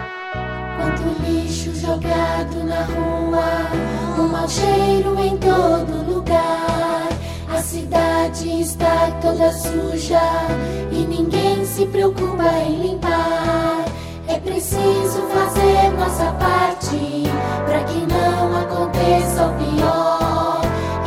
Quanto 0.76 1.22
lixo 1.24 1.74
jogado 1.74 2.62
na 2.64 2.84
rua, 2.84 3.87
mau 4.28 4.48
cheiro 4.48 5.18
em 5.18 5.36
todo 5.38 6.12
lugar. 6.12 7.08
A 7.48 7.60
cidade 7.60 8.60
está 8.60 9.10
toda 9.20 9.52
suja 9.52 10.20
e 10.92 11.06
ninguém 11.06 11.64
se 11.64 11.86
preocupa 11.86 12.44
em 12.66 12.82
limpar. 12.82 13.84
É 14.28 14.38
preciso 14.38 15.22
fazer 15.32 15.90
nossa 15.98 16.30
parte 16.32 17.24
para 17.66 17.82
que 17.84 18.06
não 18.06 18.56
aconteça 18.56 19.46
o 19.46 19.54
pior. 19.54 20.60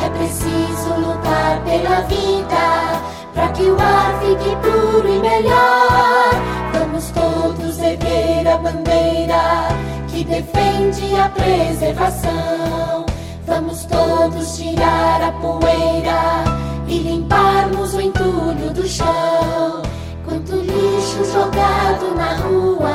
É 0.03 0.09
preciso 0.09 0.99
lutar 0.99 1.63
pela 1.63 2.01
vida 2.01 3.01
para 3.33 3.49
que 3.49 3.63
o 3.63 3.79
ar 3.79 4.19
fique 4.19 4.55
puro 4.57 5.07
e 5.07 5.19
melhor. 5.19 6.31
Vamos 6.73 7.11
todos 7.11 7.79
erguer 7.79 8.47
a 8.47 8.57
bandeira 8.57 9.67
que 10.09 10.23
defende 10.23 11.15
a 11.15 11.29
preservação. 11.29 13.10
Vamos 13.51 13.83
todos 13.83 14.55
tirar 14.55 15.21
a 15.21 15.31
poeira 15.33 16.45
e 16.87 16.99
limparmos 16.99 17.93
o 17.93 17.99
entulho 17.99 18.71
do 18.73 18.87
chão. 18.87 19.81
Quanto 20.25 20.55
lixo 20.55 21.25
jogado 21.33 22.15
na 22.15 22.35
rua, 22.35 22.93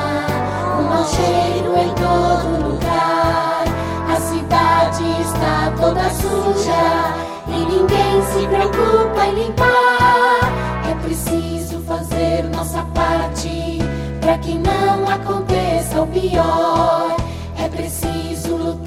um 0.79 0.83
mau 0.89 1.05
cheiro 1.05 1.77
em 1.77 1.93
todo 1.93 2.69
lugar. 2.69 3.65
A 4.09 4.19
cidade 4.19 5.03
está 5.21 5.71
toda 5.79 6.09
suja 6.09 7.13
e 7.49 7.59
ninguém 7.59 8.23
se 8.25 8.47
preocupa 8.47 9.27
em 9.27 9.35
limpar. 9.35 10.41
É 10.89 10.95
preciso 11.03 11.81
fazer 11.81 12.45
nossa 12.45 12.81
parte 12.95 13.77
para 14.19 14.39
que 14.39 14.55
não 14.55 15.07
aconteça 15.07 16.01
o 16.01 16.07
pior. 16.07 17.15
É 17.63 17.69
preciso 17.69 18.06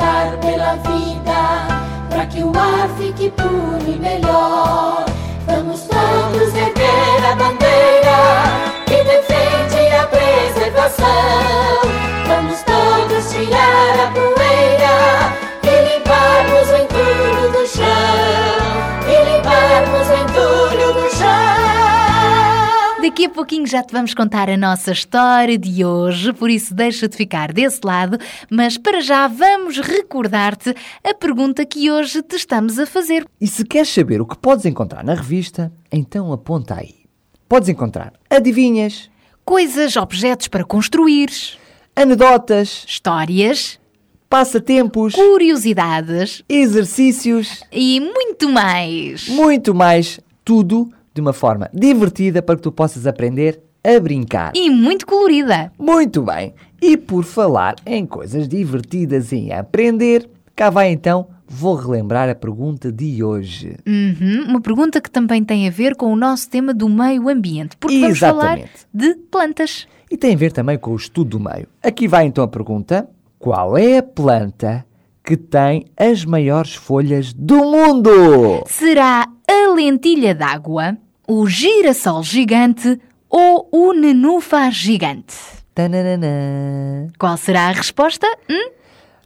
lutar 0.01 0.37
pela 0.39 0.77
vida 0.77 2.09
para 2.09 2.27
que 2.27 2.43
o 2.43 2.53
ar 2.57 2.89
fique 2.99 3.31
puro 3.31 3.85
e 3.87 3.99
melhor. 3.99 5.05
Vamos 5.47 5.83
todos 5.83 6.55
erguer 6.55 7.25
a 7.31 7.35
bandeira 7.37 8.17
que 8.87 9.05
defende 9.05 9.95
a 9.95 10.07
preservação. 10.07 11.07
Vamos 12.27 12.63
todos 12.63 13.31
tirar 13.31 14.07
a 14.07 14.11
poeira 14.13 14.40
Daqui 23.11 23.25
a 23.25 23.29
pouquinho 23.29 23.67
já 23.67 23.83
te 23.83 23.93
vamos 23.93 24.15
contar 24.15 24.49
a 24.49 24.57
nossa 24.57 24.93
história 24.93 25.59
de 25.59 25.85
hoje, 25.85 26.33
por 26.33 26.49
isso 26.49 26.73
deixa 26.73 27.09
de 27.09 27.17
ficar 27.17 27.53
desse 27.53 27.81
lado, 27.83 28.17
mas 28.49 28.79
para 28.79 29.01
já 29.01 29.27
vamos 29.27 29.79
recordar-te 29.81 30.73
a 31.03 31.13
pergunta 31.13 31.67
que 31.67 31.91
hoje 31.91 32.23
te 32.23 32.37
estamos 32.37 32.79
a 32.79 32.87
fazer. 32.87 33.27
E 33.41 33.49
se 33.49 33.65
queres 33.65 33.89
saber 33.89 34.21
o 34.21 34.27
que 34.27 34.39
podes 34.39 34.65
encontrar 34.65 35.03
na 35.03 35.15
revista, 35.15 35.73
então 35.91 36.33
aponta 36.33 36.77
aí. 36.77 37.01
Podes 37.49 37.69
encontrar 37.69 38.13
adivinhas, 38.31 39.11
Coisas, 39.45 39.97
objetos 39.97 40.47
para 40.47 40.63
construir, 40.63 41.31
anedotas, 41.97 42.85
histórias, 42.87 43.81
passatempos, 44.29 45.17
curiosidades 45.17 46.45
exercícios, 46.49 47.61
e 47.73 47.99
muito 47.99 48.49
mais. 48.49 49.29
muito 49.29 49.75
mais, 49.75 50.21
tudo 50.45 50.93
de 51.15 51.21
uma 51.21 51.33
forma 51.33 51.69
divertida 51.73 52.43
para 52.43 52.57
que 52.57 52.63
tu 52.63 52.73
possas 52.73 53.07
aprender 53.07 53.61
a 53.83 53.99
brincar. 53.99 54.53
E 54.55 54.71
muito 54.71 55.07
colorida. 55.07 55.73
Muito 55.79 56.23
bem. 56.23 56.55
E 56.81 56.97
por 56.97 57.25
falar 57.25 57.77
em 57.85 58.07
coisas 58.07 58.49
divertidas 58.49 59.33
e 59.33 59.37
em 59.37 59.53
aprender, 59.53 60.29
cá 60.55 60.71
vai 60.71 60.91
então, 60.91 61.27
vou 61.47 61.75
relembrar 61.75 62.29
a 62.29 62.35
pergunta 62.35 62.93
de 62.93 63.23
hoje. 63.25 63.77
Uhum, 63.87 64.45
uma 64.49 64.61
pergunta 64.61 65.01
que 65.01 65.11
também 65.11 65.45
tem 65.45 65.67
a 65.67 65.71
ver 65.71 65.97
com 65.97 66.13
o 66.13 66.17
nosso 66.17 66.49
tema 66.49 66.73
do 66.73 66.89
meio 66.89 67.29
ambiente, 67.29 67.77
porque 67.77 67.99
vamos 67.99 68.19
falar 68.19 68.59
Exatamente. 68.59 68.87
de 68.95 69.15
plantas. 69.31 69.89
E 70.11 70.17
tem 70.17 70.35
a 70.35 70.39
ver 70.39 70.53
também 70.53 70.79
com 70.79 70.93
o 70.93 70.97
estudo 70.97 71.39
do 71.39 71.41
meio. 71.41 71.67
Aqui 71.83 72.07
vai 72.07 72.27
então 72.27 72.45
a 72.45 72.49
pergunta: 72.49 73.09
qual 73.39 73.77
é 73.77 73.99
a 73.99 74.03
planta 74.03 74.87
que 75.25 75.37
tem 75.37 75.87
as 75.97 76.25
maiores 76.25 76.75
folhas 76.75 77.33
do 77.33 77.57
mundo? 77.57 78.65
Será 78.67 79.27
a 79.49 79.73
lentilha 79.75 80.35
d'água, 80.35 80.97
o 81.27 81.47
girassol 81.47 82.23
gigante 82.23 83.01
ou 83.29 83.69
o 83.71 83.93
nenúfar 83.93 84.73
gigante? 84.73 85.37
Tananana. 85.75 87.09
Qual 87.19 87.37
será 87.37 87.69
a 87.69 87.73
resposta? 87.73 88.27
Hum? 88.49 88.71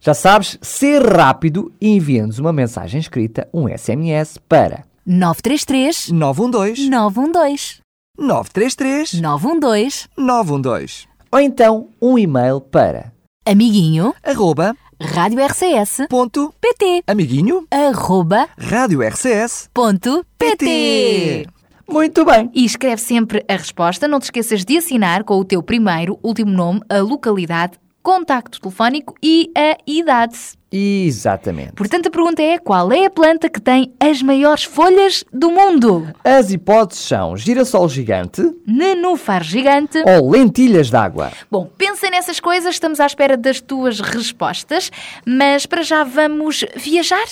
Já 0.00 0.12
sabes, 0.12 0.58
ser 0.60 1.02
rápido 1.02 1.72
e 1.80 1.88
envia-nos 1.88 2.38
uma 2.38 2.52
mensagem 2.52 3.00
escrita, 3.00 3.48
um 3.54 3.66
SMS 3.66 4.36
para 4.46 4.84
933 5.06 6.10
912 6.10 6.90
912 6.90 7.80
933 8.18 9.20
912 9.20 10.08
912 10.16 11.08
ou 11.32 11.40
então 11.40 11.88
um 12.00 12.18
e-mail 12.18 12.60
para 12.60 13.12
Amiguinho 13.46 14.14
arroba 14.22 14.74
Rádio 15.00 15.44
RCS 15.44 16.06
ponto 16.08 16.54
PT 16.60 17.02
amiguinho 17.06 17.66
arroba 17.70 18.48
rádio 18.58 19.02
RCS 19.02 19.68
ponto 19.74 20.24
PT 20.38 21.46
Muito 21.88 22.24
bem. 22.24 22.50
E 22.54 22.64
escreve 22.64 23.02
sempre 23.02 23.44
a 23.46 23.56
resposta. 23.56 24.08
Não 24.08 24.18
te 24.18 24.24
esqueças 24.24 24.64
de 24.64 24.78
assinar 24.78 25.22
com 25.22 25.38
o 25.38 25.44
teu 25.44 25.62
primeiro, 25.62 26.18
último 26.22 26.50
nome, 26.50 26.80
a 26.88 26.98
localidade, 27.00 27.78
contacto 28.02 28.58
telefónico 28.60 29.14
e 29.22 29.50
a 29.54 29.76
idade. 29.86 30.38
Exatamente. 30.76 31.72
Portanto, 31.74 32.08
a 32.08 32.10
pergunta 32.10 32.42
é: 32.42 32.58
qual 32.58 32.90
é 32.90 33.04
a 33.04 33.10
planta 33.10 33.48
que 33.48 33.60
tem 33.60 33.94
as 34.00 34.20
maiores 34.20 34.64
folhas 34.64 35.24
do 35.32 35.50
mundo? 35.52 36.08
As 36.24 36.50
hipóteses 36.50 37.04
são 37.04 37.36
girassol 37.36 37.88
gigante 37.88 38.42
Nenúfar 38.66 39.44
gigante. 39.44 40.02
ou 40.04 40.30
lentilhas 40.30 40.90
d'água. 40.90 41.30
Bom, 41.48 41.70
pensa 41.78 42.10
nessas 42.10 42.40
coisas, 42.40 42.74
estamos 42.74 42.98
à 42.98 43.06
espera 43.06 43.36
das 43.36 43.60
tuas 43.60 44.00
respostas, 44.00 44.90
mas 45.24 45.64
para 45.64 45.82
já 45.82 46.02
vamos 46.02 46.64
viajar? 46.74 47.24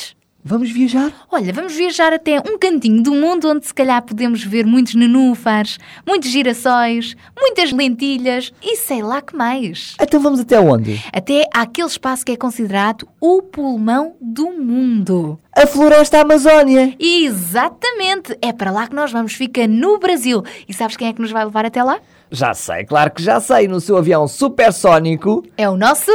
Vamos 0.45 0.73
viajar? 0.73 1.13
Olha, 1.31 1.53
vamos 1.53 1.73
viajar 1.73 2.13
até 2.13 2.41
um 2.41 2.59
cantinho 2.59 3.01
do 3.01 3.13
mundo 3.13 3.49
onde 3.49 3.65
se 3.65 3.73
calhar 3.73 4.03
podemos 4.03 4.43
ver 4.43 4.67
muitos 4.67 4.97
nenúfares, 4.97 5.79
muitos 6.05 6.31
girassóis, 6.31 7.17
muitas 7.39 7.71
lentilhas 7.71 8.53
e 8.61 8.77
sei 8.77 9.03
lá 9.03 9.23
que 9.23 9.37
mais. 9.37 9.95
Então 10.01 10.21
vamos 10.21 10.41
até 10.41 10.59
onde? 10.59 11.01
Até 11.13 11.49
àquele 11.55 11.87
espaço 11.87 12.27
que 12.27 12.33
é 12.33 12.37
considerado 12.37 13.07
o 13.21 13.41
pulmão 13.41 14.17
do 14.21 14.51
mundo. 14.51 15.39
A 15.57 15.65
floresta 15.65 16.21
Amazónia. 16.21 16.97
Exatamente! 16.99 18.37
É 18.43 18.53
para 18.53 18.73
lá 18.73 18.89
que 18.89 18.97
nós 18.97 19.13
vamos, 19.13 19.35
fica 19.35 19.69
no 19.69 20.01
Brasil. 20.01 20.43
E 20.69 20.75
sabes 20.75 20.97
quem 20.97 21.07
é 21.07 21.13
que 21.13 21.21
nos 21.21 21.31
vai 21.31 21.45
levar 21.45 21.67
até 21.67 21.85
lá? 21.85 22.01
Já 22.33 22.53
sei, 22.53 22.85
claro 22.85 23.13
que 23.13 23.23
já 23.23 23.39
sei, 23.39 23.69
no 23.69 23.81
seu 23.81 23.97
avião 23.97 24.27
supersónico. 24.27 25.45
É 25.57 25.69
o 25.69 25.77
nosso 25.77 26.11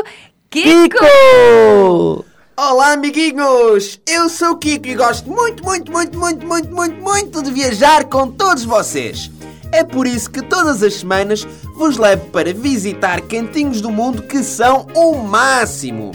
Kiko! 0.50 0.98
Kiko! 0.98 2.37
Olá, 2.60 2.93
amiguinhos! 2.93 4.02
Eu 4.08 4.28
sou 4.30 4.54
o 4.54 4.58
Kiko 4.58 4.88
e 4.88 4.96
gosto 4.96 5.30
muito, 5.30 5.63
muito, 5.63 5.91
muito, 5.91 6.17
muito, 6.17 6.48
muito, 6.48 6.76
muito, 6.76 7.04
muito 7.04 7.43
de 7.43 7.52
viajar 7.52 8.06
com 8.06 8.32
todos 8.32 8.65
vocês. 8.65 9.30
É 9.72 9.84
por 9.84 10.08
isso 10.08 10.32
que 10.32 10.41
todas 10.41 10.82
as 10.82 10.96
semanas 10.96 11.48
vos 11.76 11.98
levo 11.98 12.26
para 12.32 12.52
visitar 12.52 13.22
cantinhos 13.22 13.80
do 13.80 13.91
mundo 13.91 14.24
que 14.24 14.41
são 14.41 14.88
o 14.96 15.17
máximo. 15.17 16.12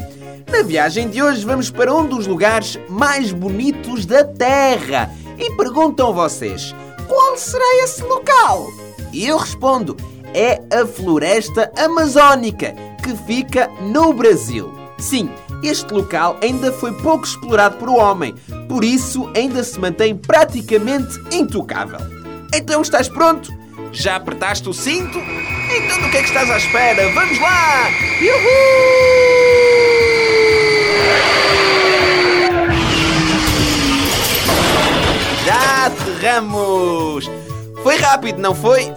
Na 0.50 0.64
viagem 0.64 1.08
de 1.08 1.22
hoje 1.22 1.46
vamos 1.46 1.70
para 1.70 1.94
um 1.94 2.08
dos 2.08 2.26
lugares 2.26 2.76
mais 2.88 3.30
bonitos 3.30 4.04
da 4.04 4.24
Terra 4.24 5.14
e 5.38 5.48
perguntam 5.56 6.12
vocês: 6.12 6.74
qual 7.06 7.36
será 7.36 7.84
esse 7.84 8.02
local? 8.02 8.66
E 9.12 9.28
eu 9.28 9.36
respondo: 9.36 9.96
é 10.34 10.60
a 10.76 10.84
Floresta 10.84 11.70
Amazónica, 11.78 12.74
que 13.00 13.16
fica 13.28 13.70
no 13.80 14.12
Brasil. 14.12 14.82
Sim, 14.98 15.30
este 15.62 15.92
local 15.92 16.36
ainda 16.42 16.72
foi 16.72 16.92
pouco 16.92 17.24
explorado 17.24 17.76
por 17.76 17.88
o 17.88 17.96
homem, 17.96 18.34
por 18.68 18.84
isso 18.84 19.30
ainda 19.36 19.62
se 19.62 19.78
mantém 19.78 20.16
praticamente 20.16 21.20
intocável. 21.30 22.00
Então 22.54 22.82
estás 22.82 23.08
pronto? 23.08 23.52
Já 23.92 24.16
apertaste 24.16 24.68
o 24.68 24.72
cinto? 24.72 25.18
Então 25.18 26.02
do 26.02 26.10
que 26.10 26.16
é 26.16 26.22
que 26.22 26.28
estás 26.28 26.50
à 26.50 26.56
espera? 26.56 27.08
Vamos 27.12 27.38
lá! 27.38 27.88
Yuhu! 28.20 29.42
Já 35.44 35.86
aterramos! 35.86 37.30
Foi 37.82 37.96
rápido, 37.96 38.38
não 38.38 38.54
foi? 38.54 38.92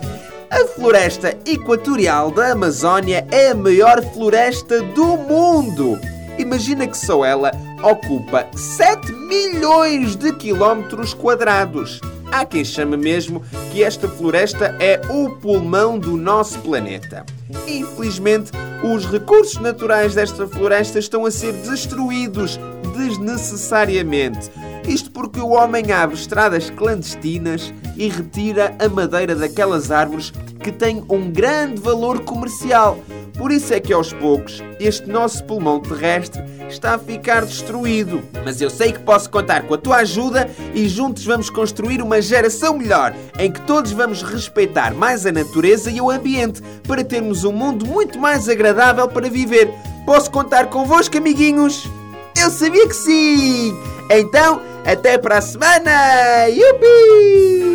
A 0.49 0.65
floresta 0.67 1.37
equatorial 1.45 2.31
da 2.31 2.51
Amazónia 2.51 3.27
é 3.31 3.49
a 3.49 3.55
maior 3.55 4.01
floresta 4.13 4.81
do 4.81 5.17
mundo. 5.17 5.99
Imagina 6.37 6.87
que 6.87 6.97
só 6.97 7.23
ela 7.23 7.51
ocupa 7.81 8.47
7 8.53 9.11
milhões 9.11 10.15
de 10.15 10.33
quilómetros 10.33 11.13
quadrados. 11.13 12.01
Há 12.31 12.43
quem 12.43 12.65
chame 12.65 12.97
mesmo 12.97 13.41
que 13.71 13.83
esta 13.83 14.07
floresta 14.07 14.75
é 14.79 14.99
o 15.09 15.29
pulmão 15.29 15.97
do 15.97 16.17
nosso 16.17 16.59
planeta. 16.59 17.25
Infelizmente, 17.67 18.51
os 18.83 19.05
recursos 19.05 19.59
naturais 19.61 20.13
desta 20.15 20.45
floresta 20.47 20.99
estão 20.99 21.25
a 21.25 21.31
ser 21.31 21.53
destruídos 21.53 22.59
desnecessariamente. 22.97 24.51
Isto 24.87 25.11
porque 25.11 25.39
o 25.39 25.49
homem 25.49 25.91
abre 25.91 26.15
estradas 26.15 26.69
clandestinas 26.69 27.73
e 27.95 28.09
retira 28.09 28.75
a 28.77 28.89
madeira 28.89 29.35
daquelas 29.35 29.89
árvores 29.89 30.31
que 30.61 30.71
têm 30.71 31.03
um 31.09 31.31
grande 31.31 31.81
valor 31.81 32.21
comercial. 32.21 32.99
Por 33.37 33.51
isso 33.51 33.73
é 33.73 33.79
que 33.79 33.91
aos 33.91 34.13
poucos 34.13 34.63
este 34.79 35.09
nosso 35.09 35.43
pulmão 35.43 35.79
terrestre 35.79 36.41
está 36.69 36.95
a 36.95 36.99
ficar 36.99 37.45
destruído. 37.45 38.23
Mas 38.43 38.61
eu 38.61 38.69
sei 38.69 38.91
que 38.93 38.99
posso 38.99 39.29
contar 39.29 39.63
com 39.63 39.73
a 39.73 39.77
tua 39.77 39.97
ajuda 39.97 40.49
e 40.73 40.87
juntos 40.87 41.25
vamos 41.25 41.49
construir 41.49 42.01
uma 42.01 42.21
geração 42.21 42.77
melhor, 42.77 43.13
em 43.37 43.51
que 43.51 43.61
todos 43.61 43.91
vamos 43.91 44.21
respeitar 44.23 44.93
mais 44.93 45.25
a 45.25 45.31
natureza 45.31 45.91
e 45.91 45.99
o 45.99 46.09
ambiente, 46.09 46.61
para 46.87 47.03
termos 47.03 47.43
um 47.43 47.51
mundo 47.51 47.85
muito 47.85 48.17
mais 48.19 48.47
agradável 48.47 49.07
para 49.07 49.29
viver. 49.29 49.69
Posso 50.05 50.31
contar 50.31 50.67
convosco, 50.67 51.17
amiguinhos? 51.17 51.89
Eu 52.37 52.49
sabia 52.49 52.87
que 52.87 52.95
sim! 52.95 53.73
Então, 54.09 54.61
até 54.85 55.17
para 55.17 55.39
a 55.39 55.41
semana! 55.41 56.47
Yupi! 56.47 57.65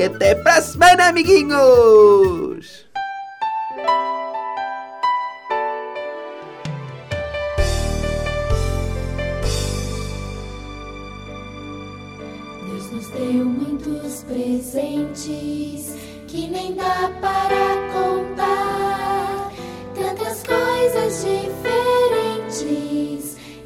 Até 0.00 0.34
para 0.34 0.56
a 0.56 0.62
semana, 0.62 1.06
amiguinhos! 1.06 2.53
Presentes 14.74 15.94
que 16.26 16.48
nem 16.48 16.74
dá 16.74 17.08
para 17.20 17.76
contar. 17.92 19.52
Tantas 19.94 20.42
coisas 20.42 21.24
diferentes 21.24 22.56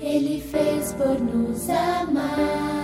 Ele 0.03 0.42
fez 0.42 0.92
por 0.92 1.18
nos 1.18 1.71
amar. 1.71 2.78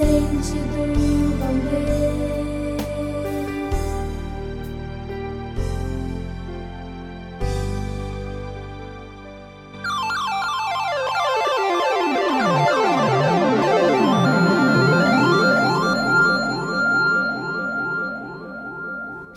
Do. 0.00 0.30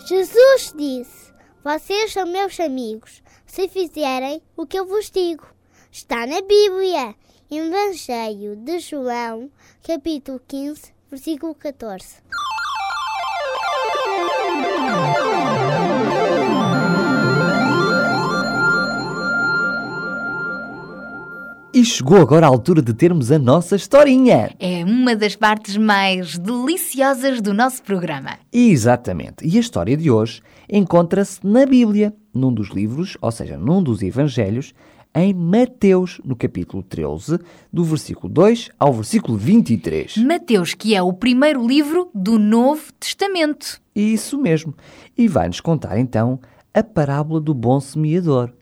Jesus 0.06 0.74
disse: 0.76 1.32
Vocês 1.62 2.12
são 2.12 2.26
meus 2.26 2.58
amigos 2.60 3.22
se 3.46 3.68
fizerem 3.68 4.42
o 4.56 4.66
que 4.66 4.78
eu 4.78 4.86
vos 4.86 5.10
digo. 5.10 5.46
Está 5.90 6.26
na 6.26 6.40
Bíblia, 6.42 7.14
Evangelho 7.50 8.56
de 8.56 8.78
João, 8.78 9.50
capítulo 9.86 10.40
15, 10.48 10.92
versículo 11.10 11.54
14. 11.54 12.24
E 21.72 21.84
chegou 21.84 22.18
agora 22.18 22.46
a 22.46 22.48
altura 22.48 22.80
de 22.80 22.94
termos 22.94 23.30
a 23.30 23.38
nossa 23.38 23.76
historinha. 23.76 24.54
É 24.58 24.84
uma 24.84 25.14
das 25.14 25.36
partes 25.36 25.76
mais 25.76 26.38
deliciosas 26.38 27.42
do 27.42 27.52
nosso 27.52 27.82
programa. 27.82 28.38
Exatamente. 28.52 29.44
E 29.46 29.56
a 29.56 29.60
história 29.60 29.96
de 29.96 30.10
hoje 30.10 30.40
encontra-se 30.70 31.46
na 31.46 31.66
Bíblia, 31.66 32.14
num 32.32 32.52
dos 32.52 32.70
livros, 32.70 33.18
ou 33.20 33.30
seja, 33.30 33.58
num 33.58 33.82
dos 33.82 34.02
Evangelhos, 34.02 34.72
em 35.14 35.32
Mateus, 35.32 36.20
no 36.24 36.34
capítulo 36.34 36.82
13, 36.82 37.38
do 37.72 37.84
versículo 37.84 38.32
2 38.32 38.70
ao 38.78 38.92
versículo 38.92 39.38
23. 39.38 40.16
Mateus, 40.18 40.74
que 40.74 40.94
é 40.94 41.02
o 41.02 41.12
primeiro 41.12 41.64
livro 41.66 42.10
do 42.12 42.38
Novo 42.38 42.92
Testamento. 42.98 43.80
Isso 43.94 44.36
mesmo. 44.36 44.74
E 45.16 45.28
vai-nos 45.28 45.60
contar 45.60 45.98
então 45.98 46.40
a 46.74 46.82
parábola 46.82 47.40
do 47.40 47.54
bom 47.54 47.78
semeador. 47.78 48.52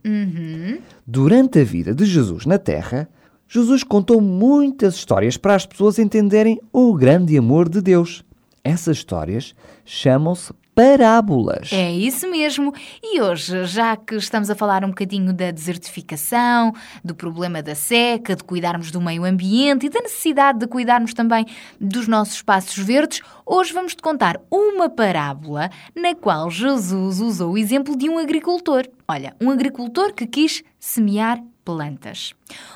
Durante 1.07 1.61
a 1.61 1.65
vida 1.65 1.95
de 1.95 2.05
Jesus 2.05 2.45
na 2.45 2.59
Terra, 2.59 3.09
Jesus 3.49 3.83
contou 3.83 4.21
muitas 4.21 4.95
histórias 4.95 5.37
para 5.37 5.55
as 5.55 5.65
pessoas 5.65 5.99
entenderem 5.99 6.61
o 6.73 6.95
grande 6.95 7.37
amor 7.37 7.69
de 7.69 7.81
Deus. 7.81 8.23
Essas 8.63 8.99
histórias 8.99 9.55
chamam-se 9.85 10.53
parábolas. 10.75 11.73
É 11.73 11.93
isso 11.93 12.31
mesmo. 12.31 12.73
E 13.03 13.21
hoje, 13.21 13.65
já 13.67 13.97
que 13.97 14.15
estamos 14.15 14.49
a 14.51 14.55
falar 14.55 14.85
um 14.85 14.89
bocadinho 14.89 15.33
da 15.33 15.51
desertificação, 15.51 16.73
do 17.05 17.15
problema 17.15 17.63
da 17.63 17.75
seca, 17.75 18.35
de 18.35 18.43
cuidarmos 18.43 18.91
do 18.91 19.01
meio 19.01 19.25
ambiente 19.25 19.87
e 19.87 19.91
da 19.91 20.01
necessidade 20.01 20.59
de 20.59 20.67
cuidarmos 20.67 21.13
também 21.13 21.47
dos 21.81 22.09
nossos 22.09 22.35
espaços 22.37 22.77
verdes, 22.79 23.21
hoje 23.45 23.73
vamos-te 23.73 24.03
contar 24.03 24.41
uma 24.51 24.89
parábola 24.89 25.71
na 25.95 26.15
qual 26.15 26.51
Jesus 26.51 27.21
usou 27.21 27.53
o 27.53 27.59
exemplo 27.59 27.97
de 27.97 28.09
um 28.09 28.19
agricultor. 28.19 28.89
Olha, 29.07 29.37
um 29.41 29.51
agricultor 29.51 30.15
que 30.15 30.27
quis 30.27 30.63
semear 30.79 31.43
plantas. 31.65 32.35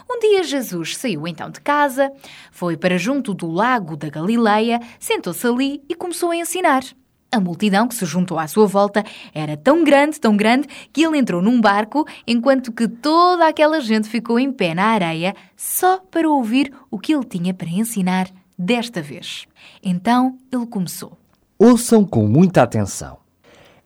Um 0.08 0.20
dia 0.20 0.44
Jesus 0.44 0.96
saiu 0.96 1.26
então 1.26 1.50
de 1.50 1.60
casa, 1.60 2.12
foi 2.52 2.76
para 2.76 2.98
junto 2.98 3.34
do 3.34 3.50
lago 3.50 3.96
da 3.96 4.08
Galileia, 4.08 4.80
sentou-se 5.00 5.46
ali 5.46 5.82
e 5.88 5.94
começou 5.94 6.30
a 6.30 6.36
ensinar. 6.36 6.84
A 7.30 7.40
multidão 7.40 7.88
que 7.88 7.94
se 7.94 8.06
juntou 8.06 8.38
à 8.38 8.46
sua 8.46 8.66
volta 8.66 9.04
era 9.34 9.56
tão 9.56 9.82
grande, 9.84 10.20
tão 10.20 10.36
grande, 10.36 10.68
que 10.92 11.04
ele 11.04 11.18
entrou 11.18 11.42
num 11.42 11.60
barco, 11.60 12.06
enquanto 12.26 12.72
que 12.72 12.86
toda 12.88 13.46
aquela 13.46 13.80
gente 13.80 14.08
ficou 14.08 14.38
em 14.38 14.52
pé 14.52 14.74
na 14.74 14.86
areia 14.86 15.34
só 15.56 15.98
para 16.10 16.28
ouvir 16.28 16.72
o 16.90 16.98
que 16.98 17.14
ele 17.14 17.24
tinha 17.24 17.52
para 17.52 17.68
ensinar 17.68 18.28
desta 18.58 19.02
vez. 19.02 19.46
Então 19.82 20.38
ele 20.52 20.66
começou. 20.66 21.18
Ouçam 21.58 22.04
com 22.04 22.26
muita 22.26 22.62
atenção. 22.62 23.18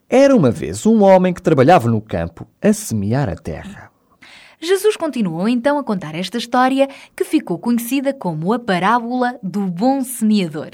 Era 0.08 0.34
uma 0.34 0.50
vez 0.50 0.86
um 0.86 1.02
homem 1.02 1.32
que 1.32 1.42
trabalhava 1.42 1.88
no 1.88 2.00
campo 2.00 2.46
a 2.60 2.72
semear 2.72 3.28
a 3.28 3.36
terra. 3.36 3.90
Jesus 4.60 4.96
continuou 4.96 5.48
então 5.48 5.78
a 5.78 5.84
contar 5.84 6.14
esta 6.14 6.36
história 6.36 6.88
que 7.16 7.24
ficou 7.24 7.58
conhecida 7.58 8.12
como 8.12 8.52
a 8.52 8.58
parábola 8.58 9.38
do 9.42 9.62
bom 9.66 10.02
semeador 10.02 10.70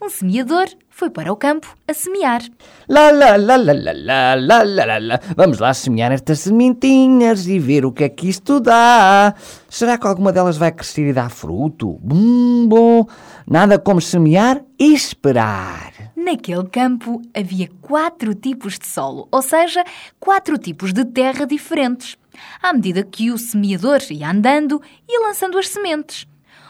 um 0.00 0.08
semeador 0.08 0.66
foi 0.88 1.10
para 1.10 1.32
o 1.32 1.36
campo 1.36 1.76
a 1.86 1.92
semear. 1.92 2.42
Lá, 2.88 3.10
lá, 3.10 3.36
lá, 3.36 3.56
lá, 3.56 3.72
lá, 3.72 3.92
lá, 3.92 4.34
lá, 4.34 4.62
lá, 4.62 4.98
lá, 4.98 5.20
Vamos 5.36 5.58
lá 5.58 5.74
semear 5.74 6.12
estas 6.12 6.40
sementinhas 6.40 7.46
e 7.46 7.58
ver 7.58 7.84
o 7.84 7.92
que 7.92 8.04
é 8.04 8.08
que 8.08 8.28
isto 8.28 8.60
dá. 8.60 9.34
Será 9.68 9.98
que 9.98 10.06
alguma 10.06 10.32
delas 10.32 10.56
vai 10.56 10.72
crescer 10.72 11.08
e 11.08 11.12
dar 11.12 11.30
fruto? 11.30 11.98
Bum, 12.00 12.66
bom, 12.68 13.06
nada 13.46 13.78
como 13.78 14.00
semear 14.00 14.62
e 14.78 14.94
esperar. 14.94 15.92
Naquele 16.16 16.66
campo 16.68 17.22
havia 17.34 17.68
quatro 17.80 18.34
tipos 18.34 18.78
de 18.78 18.86
solo, 18.86 19.28
ou 19.30 19.42
seja, 19.42 19.84
quatro 20.18 20.58
tipos 20.58 20.92
de 20.92 21.04
terra 21.04 21.46
diferentes. 21.46 22.16
À 22.62 22.72
medida 22.72 23.02
que 23.02 23.30
o 23.30 23.38
semeador 23.38 24.00
ia 24.10 24.30
andando, 24.30 24.80
ia 25.08 25.20
lançando 25.26 25.58
as 25.58 25.68
sementes. 25.68 26.26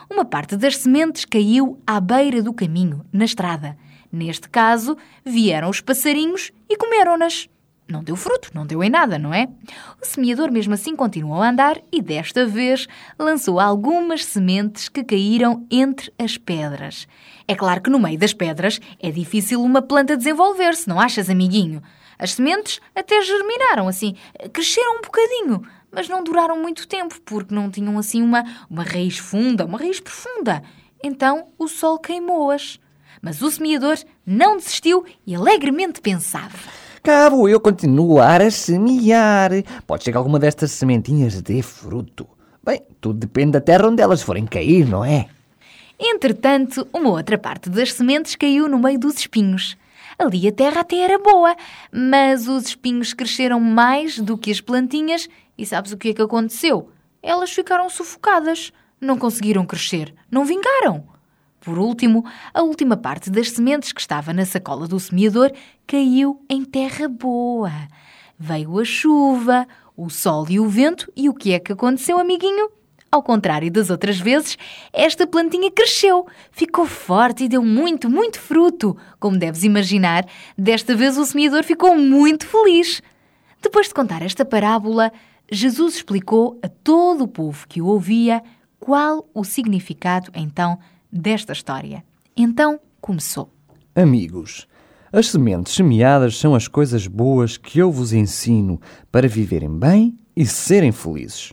Uma 0.09 0.25
parte 0.25 0.57
das 0.57 0.77
sementes 0.77 1.23
caiu 1.23 1.79
à 1.85 1.99
beira 1.99 2.41
do 2.41 2.53
caminho, 2.53 3.05
na 3.13 3.25
estrada. 3.25 3.77
Neste 4.11 4.49
caso, 4.49 4.97
vieram 5.23 5.69
os 5.69 5.81
passarinhos 5.81 6.51
e 6.67 6.75
comeram-nas. 6.75 7.47
Não 7.87 8.03
deu 8.03 8.15
fruto, 8.15 8.51
não 8.53 8.65
deu 8.65 8.83
em 8.83 8.89
nada, 8.89 9.17
não 9.17 9.33
é? 9.33 9.47
O 10.01 10.05
semeador 10.05 10.51
mesmo 10.51 10.73
assim 10.73 10.95
continuou 10.95 11.41
a 11.41 11.49
andar 11.49 11.79
e 11.91 12.01
desta 12.01 12.45
vez 12.45 12.87
lançou 13.17 13.59
algumas 13.59 14.25
sementes 14.25 14.89
que 14.89 15.03
caíram 15.03 15.65
entre 15.71 16.11
as 16.17 16.37
pedras. 16.37 17.07
É 17.47 17.55
claro 17.55 17.81
que 17.81 17.89
no 17.89 17.99
meio 17.99 18.17
das 18.17 18.33
pedras 18.33 18.79
é 18.99 19.09
difícil 19.09 19.63
uma 19.63 19.81
planta 19.81 20.15
desenvolver-se, 20.15 20.87
não 20.87 20.99
achas, 20.99 21.29
amiguinho? 21.29 21.81
As 22.19 22.33
sementes 22.33 22.79
até 22.93 23.21
germinaram, 23.21 23.87
assim, 23.87 24.15
cresceram 24.53 24.97
um 24.97 25.01
bocadinho, 25.01 25.63
mas 25.91 26.07
não 26.07 26.23
duraram 26.23 26.61
muito 26.61 26.87
tempo, 26.87 27.19
porque 27.21 27.53
não 27.53 27.69
tinham 27.69 27.97
assim 27.97 28.21
uma, 28.21 28.43
uma 28.69 28.83
raiz 28.83 29.17
funda, 29.17 29.65
uma 29.65 29.77
raiz 29.77 29.99
profunda. 29.99 30.61
Então 31.03 31.47
o 31.57 31.67
sol 31.67 31.99
queimou-as. 31.99 32.79
Mas 33.21 33.41
o 33.41 33.51
semeador 33.51 33.97
não 34.25 34.57
desistiu 34.57 35.03
e 35.25 35.35
alegremente 35.35 35.99
pensava. 35.99 36.57
Vou 37.31 37.49
eu 37.49 37.59
continuar 37.59 38.41
a 38.41 38.51
semear. 38.51 39.51
Pode 39.87 40.03
ser 40.03 40.11
que 40.11 40.17
alguma 40.17 40.37
destas 40.37 40.71
sementinhas 40.71 41.41
dê 41.41 41.61
fruto. 41.61 42.27
Bem, 42.63 42.81
tudo 43.01 43.19
depende 43.19 43.53
da 43.53 43.61
terra 43.61 43.87
onde 43.87 44.01
elas 44.01 44.21
forem 44.21 44.45
cair, 44.45 44.87
não 44.87 45.03
é? 45.03 45.27
Entretanto, 45.99 46.87
uma 46.93 47.09
outra 47.09 47.37
parte 47.37 47.69
das 47.69 47.93
sementes 47.93 48.35
caiu 48.35 48.69
no 48.69 48.79
meio 48.79 48.99
dos 48.99 49.17
espinhos. 49.17 49.75
Ali 50.17 50.47
a 50.47 50.51
terra 50.51 50.81
até 50.81 50.97
era 50.97 51.17
boa, 51.17 51.55
mas 51.91 52.47
os 52.47 52.67
espinhos 52.67 53.13
cresceram 53.13 53.59
mais 53.59 54.19
do 54.19 54.37
que 54.37 54.51
as 54.51 54.61
plantinhas 54.61 55.27
e 55.59 55.65
sabes 55.65 55.91
o 55.91 55.97
que 55.97 56.09
é 56.09 56.13
que 56.13 56.21
aconteceu? 56.21 56.89
Elas 57.21 57.51
ficaram 57.51 57.89
sufocadas, 57.89 58.71
não 58.99 59.17
conseguiram 59.17 59.65
crescer, 59.65 60.15
não 60.31 60.45
vingaram. 60.45 61.03
Por 61.59 61.77
último, 61.77 62.23
a 62.53 62.61
última 62.61 62.95
parte 62.95 63.29
das 63.29 63.51
sementes 63.51 63.91
que 63.91 63.99
estava 63.99 64.31
na 64.31 64.45
sacola 64.45 64.87
do 64.87 64.97
semeador 64.97 65.51
caiu 65.85 66.41
em 66.49 66.63
terra 66.63 67.09
boa. 67.09 67.73
Veio 68.37 68.79
a 68.79 68.85
chuva, 68.85 69.67
o 69.97 70.09
sol 70.09 70.45
e 70.49 70.61
o 70.61 70.69
vento, 70.69 71.11
e 71.13 71.27
o 71.27 71.33
que 71.33 71.51
é 71.51 71.59
que 71.59 71.73
aconteceu, 71.73 72.17
amiguinho? 72.17 72.71
Ao 73.11 73.21
contrário 73.21 73.69
das 73.69 73.89
outras 73.89 74.17
vezes, 74.17 74.57
esta 74.93 75.27
plantinha 75.27 75.69
cresceu, 75.69 76.25
ficou 76.51 76.85
forte 76.85 77.43
e 77.43 77.49
deu 77.49 77.61
muito, 77.61 78.09
muito 78.09 78.39
fruto. 78.39 78.95
Como 79.19 79.37
deves 79.37 79.63
imaginar, 79.63 80.25
desta 80.57 80.95
vez 80.95 81.17
o 81.17 81.25
semeador 81.25 81.65
ficou 81.65 81.97
muito 81.97 82.47
feliz. 82.47 83.01
Depois 83.61 83.87
de 83.87 83.93
contar 83.93 84.21
esta 84.21 84.45
parábola, 84.45 85.11
Jesus 85.51 85.95
explicou 85.95 86.59
a 86.61 86.67
todo 86.67 87.23
o 87.23 87.27
povo 87.27 87.67
que 87.67 87.81
o 87.81 87.87
ouvia 87.87 88.43
qual 88.79 89.27
o 89.33 89.43
significado 89.43 90.31
então 90.35 90.77
desta 91.11 91.53
história. 91.53 92.03
Então 92.37 92.79
começou. 93.01 93.51
Amigos, 93.95 94.67
as 95.11 95.27
sementes 95.27 95.73
semeadas 95.73 96.37
são 96.37 96.53
as 96.53 96.67
coisas 96.67 97.07
boas 97.07 97.57
que 97.57 97.79
eu 97.79 97.91
vos 97.91 98.13
ensino 98.13 98.79
para 99.11 99.27
viverem 99.27 99.77
bem 99.77 100.15
e 100.35 100.45
serem 100.45 100.91
felizes. 100.91 101.51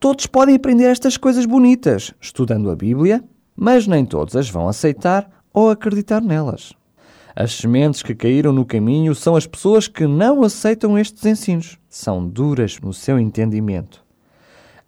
Todos 0.00 0.26
podem 0.26 0.54
aprender 0.54 0.84
estas 0.84 1.16
coisas 1.16 1.46
bonitas 1.46 2.12
estudando 2.20 2.70
a 2.70 2.76
Bíblia, 2.76 3.22
mas 3.54 3.86
nem 3.86 4.04
todos 4.04 4.34
as 4.34 4.48
vão 4.48 4.68
aceitar 4.68 5.30
ou 5.52 5.70
acreditar 5.70 6.20
nelas. 6.20 6.72
As 7.34 7.54
sementes 7.54 8.02
que 8.02 8.14
caíram 8.14 8.52
no 8.52 8.64
caminho 8.64 9.14
são 9.14 9.36
as 9.36 9.46
pessoas 9.46 9.86
que 9.88 10.06
não 10.06 10.42
aceitam 10.42 10.98
estes 10.98 11.24
ensinos. 11.26 11.78
São 11.98 12.28
duras 12.28 12.78
no 12.78 12.92
seu 12.92 13.18
entendimento. 13.18 14.04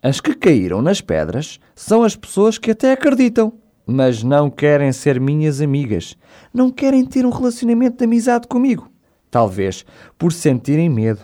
As 0.03 0.21
que 0.21 0.35
caíram 0.35 0.83
nas 0.83 1.01
pedras 1.01 1.59
são 1.75 2.03
as 2.03 2.15
pessoas 2.15 2.59
que 2.59 2.73
até 2.73 2.93
acreditam, 2.93 3.55
mas 3.87 4.23
não 4.23 4.51
querem 4.51 4.93
ser 4.93 5.19
minhas 5.19 5.63
amigas. 5.63 6.19
Não 6.53 6.71
querem 6.71 7.07
ter 7.07 7.25
um 7.25 7.31
relacionamento 7.31 7.97
de 7.97 8.05
amizade 8.05 8.47
comigo. 8.47 8.93
Talvez 9.31 9.87
por 10.19 10.35
sentirem 10.35 10.91
medo. 10.91 11.21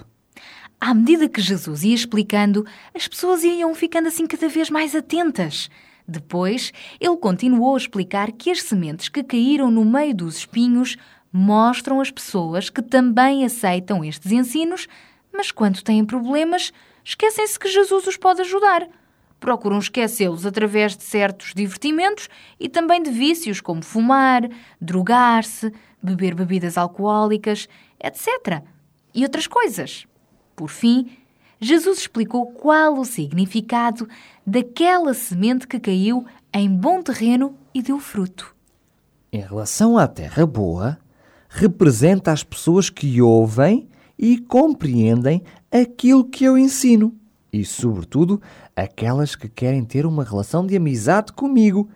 À 0.81 0.95
medida 0.95 1.29
que 1.29 1.43
Jesus 1.43 1.85
ia 1.85 1.95
explicando, 1.95 2.65
as 2.95 3.07
pessoas 3.07 3.45
iam 3.45 3.75
ficando 3.75 4.09
assim 4.09 4.27
cada 4.27 4.49
vez 4.49 4.71
mais 4.71 4.95
atentas. 4.95 5.69
Depois, 6.09 6.73
ele 6.99 7.17
continuou 7.19 7.75
a 7.75 7.79
explicar 7.79 8.33
que 8.33 8.51
as 8.51 8.63
sementes 8.63 9.11
que 9.11 9.23
caíram 9.23 9.71
no 9.71 9.85
meio 9.85 10.15
dos 10.15 10.39
espinhos 10.39 10.97
mostram 11.31 12.01
as 12.01 12.11
pessoas 12.11 12.71
que 12.71 12.81
também 12.81 13.45
aceitam 13.45 14.03
estes 14.03 14.33
ensinos, 14.33 14.89
mas 15.35 15.51
quando 15.51 15.83
têm 15.83 16.05
problemas, 16.05 16.73
esquecem-se 17.05 17.59
que 17.59 17.69
Jesus 17.69 18.07
os 18.07 18.17
pode 18.17 18.41
ajudar. 18.43 18.89
Procuram 19.41 19.79
esquecê-los 19.79 20.47
através 20.47 20.97
de 20.97 21.03
certos 21.03 21.53
divertimentos 21.55 22.29
e 22.59 22.69
também 22.69 23.03
de 23.03 23.11
vícios 23.11 23.61
como 23.61 23.83
fumar, 23.83 24.49
drogar-se, 24.81 25.73
beber 26.03 26.35
bebidas 26.35 26.79
alcoólicas, 26.79 27.69
etc. 28.03 28.63
E 29.13 29.23
outras 29.25 29.47
coisas. 29.47 30.07
Por 30.57 30.69
fim, 30.69 31.11
Jesus 31.61 31.99
explicou 31.99 32.47
qual 32.47 32.99
o 32.99 33.05
significado 33.05 34.09
daquela 34.47 35.13
semente 35.13 35.67
que 35.67 35.81
caiu 35.81 36.25
em 36.53 36.69
bom 36.69 37.03
terreno 37.03 37.57
e 37.75 37.83
deu 37.83 37.99
fruto. 37.99 38.55
Em 39.33 39.41
relação 39.41 39.99
à 39.99 40.07
terra 40.07 40.47
boa, 40.47 40.99
representa 41.49 42.33
as 42.33 42.45
pessoas 42.45 42.89
que 42.89 43.21
ouvem 43.21 43.89
e 44.19 44.39
compreendem 44.39 45.43
aquilo 45.71 46.25
que 46.25 46.45
eu 46.45 46.57
ensino 46.57 47.15
e, 47.53 47.65
sobretudo, 47.65 48.43
aquelas 48.75 49.37
que 49.37 49.49
querem 49.49 49.85
ter 49.85 50.07
uma 50.07 50.25
relação 50.25 50.67
de 50.67 50.77
amizade 50.77 51.33
comigo 51.33 51.89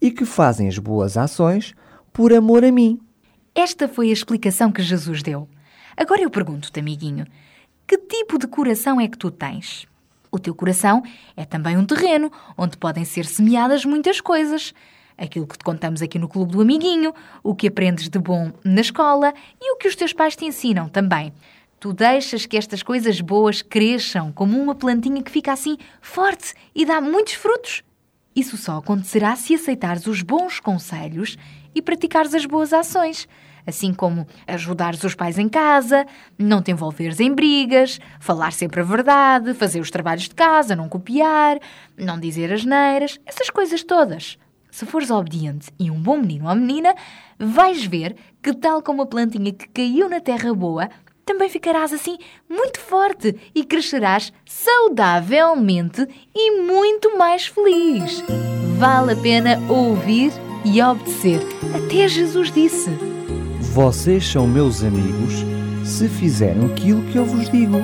e 0.00 0.10
que 0.10 0.24
fazem 0.24 0.68
as 0.68 0.78
boas 0.78 1.16
ações 1.16 1.74
por 2.12 2.32
amor 2.32 2.64
a 2.64 2.70
mim. 2.70 3.00
Esta 3.54 3.88
foi 3.88 4.10
a 4.10 4.12
explicação 4.12 4.70
que 4.70 4.82
Jesus 4.82 5.22
deu. 5.22 5.48
Agora 5.96 6.22
eu 6.22 6.30
pergunto-te, 6.30 6.78
amiguinho, 6.78 7.26
que 7.86 7.98
tipo 7.98 8.38
de 8.38 8.46
coração 8.46 9.00
é 9.00 9.08
que 9.08 9.18
tu 9.18 9.30
tens? 9.30 9.86
O 10.30 10.38
teu 10.38 10.54
coração 10.54 11.02
é 11.36 11.44
também 11.44 11.76
um 11.76 11.84
terreno 11.84 12.30
onde 12.56 12.76
podem 12.76 13.04
ser 13.04 13.26
semeadas 13.26 13.84
muitas 13.84 14.20
coisas. 14.20 14.72
Aquilo 15.18 15.46
que 15.46 15.58
te 15.58 15.64
contamos 15.64 16.00
aqui 16.00 16.18
no 16.18 16.28
Clube 16.28 16.52
do 16.52 16.60
Amiguinho, 16.60 17.12
o 17.42 17.54
que 17.54 17.66
aprendes 17.66 18.08
de 18.08 18.18
bom 18.18 18.52
na 18.64 18.80
escola 18.80 19.34
e 19.60 19.74
o 19.74 19.76
que 19.76 19.88
os 19.88 19.96
teus 19.96 20.12
pais 20.12 20.36
te 20.36 20.44
ensinam 20.44 20.88
também. 20.88 21.32
Tu 21.80 21.94
deixas 21.94 22.44
que 22.44 22.58
estas 22.58 22.82
coisas 22.82 23.22
boas 23.22 23.62
cresçam 23.62 24.30
como 24.30 24.60
uma 24.60 24.74
plantinha 24.74 25.22
que 25.22 25.30
fica 25.30 25.50
assim 25.50 25.78
forte 26.02 26.52
e 26.74 26.84
dá 26.84 27.00
muitos 27.00 27.32
frutos. 27.32 27.82
Isso 28.36 28.58
só 28.58 28.76
acontecerá 28.76 29.34
se 29.34 29.54
aceitares 29.54 30.06
os 30.06 30.20
bons 30.20 30.60
conselhos 30.60 31.38
e 31.74 31.80
praticares 31.80 32.34
as 32.34 32.44
boas 32.44 32.74
ações 32.74 33.26
assim 33.66 33.92
como 33.92 34.26
ajudares 34.46 35.02
os 35.04 35.14
pais 35.14 35.38
em 35.38 35.48
casa, 35.48 36.06
não 36.38 36.62
te 36.62 36.70
envolveres 36.70 37.20
em 37.20 37.32
brigas, 37.32 37.98
falar 38.18 38.52
sempre 38.52 38.80
a 38.80 38.84
verdade, 38.84 39.54
fazer 39.54 39.80
os 39.80 39.90
trabalhos 39.90 40.24
de 40.24 40.34
casa, 40.34 40.74
não 40.76 40.88
copiar, 40.88 41.58
não 41.96 42.18
dizer 42.18 42.52
asneiras, 42.52 43.18
essas 43.26 43.50
coisas 43.50 43.82
todas. 43.82 44.38
Se 44.70 44.86
fores 44.86 45.10
obediente 45.10 45.68
e 45.78 45.90
um 45.90 46.00
bom 46.00 46.18
menino 46.18 46.48
ou 46.48 46.54
menina, 46.54 46.94
vais 47.38 47.84
ver 47.84 48.16
que, 48.42 48.54
tal 48.54 48.82
como 48.82 49.02
a 49.02 49.06
plantinha 49.06 49.52
que 49.52 49.68
caiu 49.68 50.08
na 50.08 50.20
terra 50.20 50.54
boa, 50.54 50.88
também 51.30 51.48
ficarás 51.48 51.92
assim 51.92 52.18
muito 52.48 52.80
forte 52.80 53.36
e 53.54 53.64
crescerás 53.64 54.32
saudavelmente 54.44 56.04
e 56.34 56.60
muito 56.60 57.16
mais 57.16 57.46
feliz. 57.46 58.24
Vale 58.76 59.12
a 59.12 59.16
pena 59.16 59.60
ouvir 59.68 60.32
e 60.64 60.82
obedecer. 60.82 61.40
Até 61.72 62.08
Jesus 62.08 62.50
disse. 62.50 62.90
Vocês 63.72 64.26
são 64.26 64.48
meus 64.48 64.82
amigos 64.82 65.44
se 65.84 66.08
fizerem 66.08 66.66
aquilo 66.66 67.02
que 67.12 67.16
eu 67.16 67.24
vos 67.24 67.48
digo. 67.48 67.76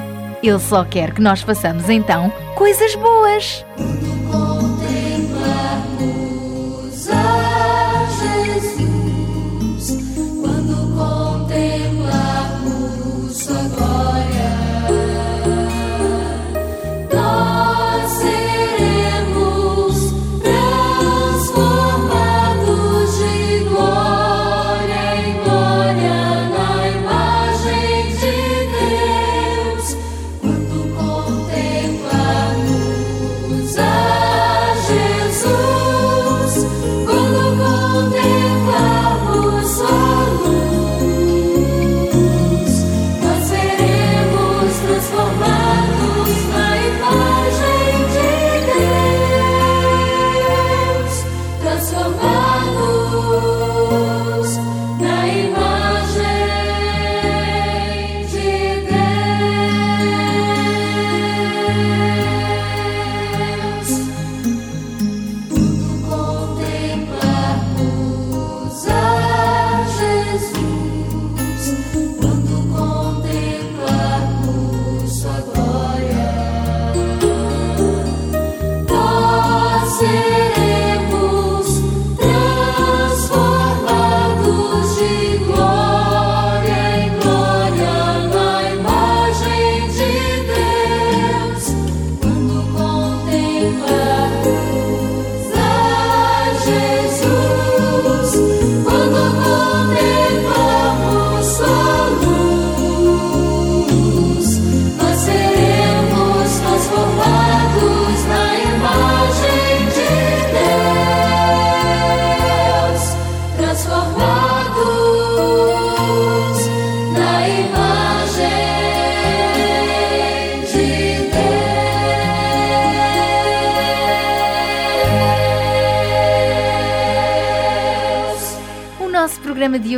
Ele 0.43 0.59
só 0.59 0.85
quer 0.85 1.15
que 1.15 1.23
nós 1.23 1.41
façamos 1.43 1.89
então 1.89 2.33
coisas 2.57 2.97
boas. 2.97 3.65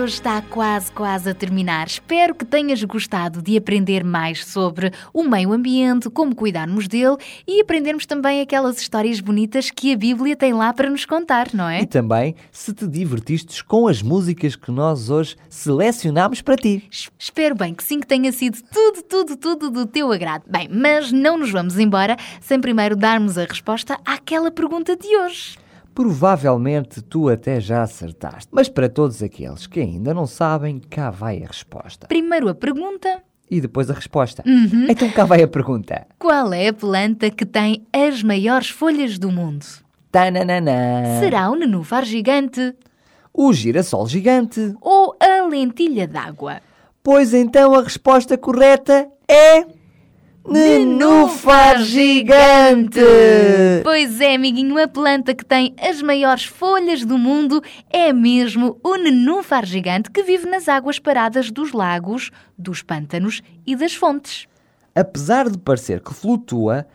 Hoje 0.09 0.14
está 0.14 0.40
quase, 0.40 0.90
quase 0.92 1.28
a 1.28 1.34
terminar. 1.34 1.86
Espero 1.86 2.34
que 2.34 2.42
tenhas 2.46 2.82
gostado 2.82 3.42
de 3.42 3.59
aprender 3.59 4.02
mais 4.02 4.42
sobre 4.42 4.90
o 5.12 5.22
meio 5.22 5.52
ambiente, 5.52 6.09
como 6.09 6.34
cuidarmos 6.34 6.88
dele 6.88 7.18
e 7.46 7.61
aprendermos 7.61 8.06
também 8.06 8.40
aquelas 8.40 8.80
histórias 8.80 9.20
bonitas 9.20 9.70
que 9.70 9.92
a 9.92 9.96
Bíblia 9.98 10.34
tem 10.34 10.54
lá 10.54 10.72
para 10.72 10.88
nos 10.88 11.04
contar, 11.04 11.48
não 11.52 11.68
é? 11.68 11.82
E 11.82 11.86
também 11.86 12.34
se 12.50 12.72
te 12.72 12.86
divertistes 12.86 13.61
com 13.61 13.86
as 13.86 14.00
músicas 14.00 14.56
que 14.56 14.70
nós 14.70 15.11
hoje 15.11 15.36
selecionámos 15.50 16.40
para 16.40 16.56
ti. 16.56 16.88
Es- 16.90 17.11
Espero 17.18 17.54
bem 17.54 17.74
que 17.74 17.84
sim, 17.84 18.00
que 18.00 18.06
tenha 18.06 18.32
sido 18.32 18.59
tudo, 18.72 19.02
tudo, 19.02 19.36
tudo 19.36 19.70
do 19.70 19.84
teu 19.84 20.11
agrado. 20.11 20.44
Bem, 20.48 20.70
mas 20.72 21.12
não 21.12 21.36
nos 21.36 21.50
vamos 21.50 21.78
embora 21.78 22.16
sem 22.40 22.59
primeiro 22.59 22.96
darmos 22.96 23.36
a 23.36 23.44
resposta 23.44 23.98
àquela 24.06 24.50
pergunta 24.50 24.96
de 24.96 25.06
hoje. 25.18 25.59
Provavelmente 25.99 27.03
tu 27.03 27.28
até 27.28 27.61
já 27.61 27.82
acertaste, 27.82 28.49
mas 28.53 28.68
para 28.68 28.88
todos 28.88 29.20
aqueles 29.20 29.66
que 29.66 29.80
ainda 29.80 30.14
não 30.14 30.28
sabem, 30.28 30.78
cá 30.78 31.11
vai 31.11 31.42
a 31.42 31.46
resposta. 31.49 32.07
Primeiro 32.07 32.49
a 32.49 32.55
pergunta: 32.55 33.20
E 33.51 33.61
depois 33.61 33.90
a 33.90 33.94
resposta. 33.94 34.44
Então 34.88 35.11
cá 35.11 35.24
vai 35.24 35.42
a 35.42 35.49
pergunta. 35.49 36.07
qual 36.16 36.53
é 36.53 36.68
a 36.68 36.72
planta 36.72 37.28
que 37.32 37.44
tem 37.44 37.84
as 37.92 38.22
maiores 38.22 38.70
folhas 38.70 39.18
do 39.18 39.32
mundo? 39.32 39.66
Tananana. 40.12 41.18
Será 41.18 41.51
o 41.51 41.57
nenúfar 41.57 42.05
gigante 42.05 42.76
O 43.34 43.53
girassol 43.53 44.07
gigante. 44.07 44.72
ou 44.80 45.16
a 45.18 45.49
lentilha 45.49 46.07
d'água? 46.07 46.61
Pois 47.03 47.34
então 47.34 47.74
a 47.74 47.82
resposta 47.82 48.38
correta 48.38 49.09
é. 49.26 49.66
Nenúfar 50.49 51.82
gigante! 51.82 53.01
Pois 53.82 54.18
é, 54.18 54.34
amiguinho, 54.34 54.82
a 54.82 54.88
planta 54.88 55.34
que 55.34 55.44
tem 55.44 55.74
as 55.78 56.01
maiores 56.01 56.44
folhas 56.44 57.05
do 57.05 57.18
mundo 57.18 57.62
é 57.90 58.14
mesmo 58.14 58.80
o 58.82 58.96
nenúfar 58.96 59.66
gigante 59.66 60.11
que 60.11 60.22
vive 60.22 60.49
nas 60.49 60.66
águas 60.66 60.99
paradas 60.99 61.51
dos 61.51 61.72
lagos, 61.72 62.30
dos 62.57 62.82
pântanos 62.82 63.42
e 63.66 63.76
das 63.76 63.94
fontes. 63.94 64.46
Apesar 64.94 65.51
de 65.51 65.59
parecer 65.59 66.01
que 66.01 66.14
flutua, 66.14 66.86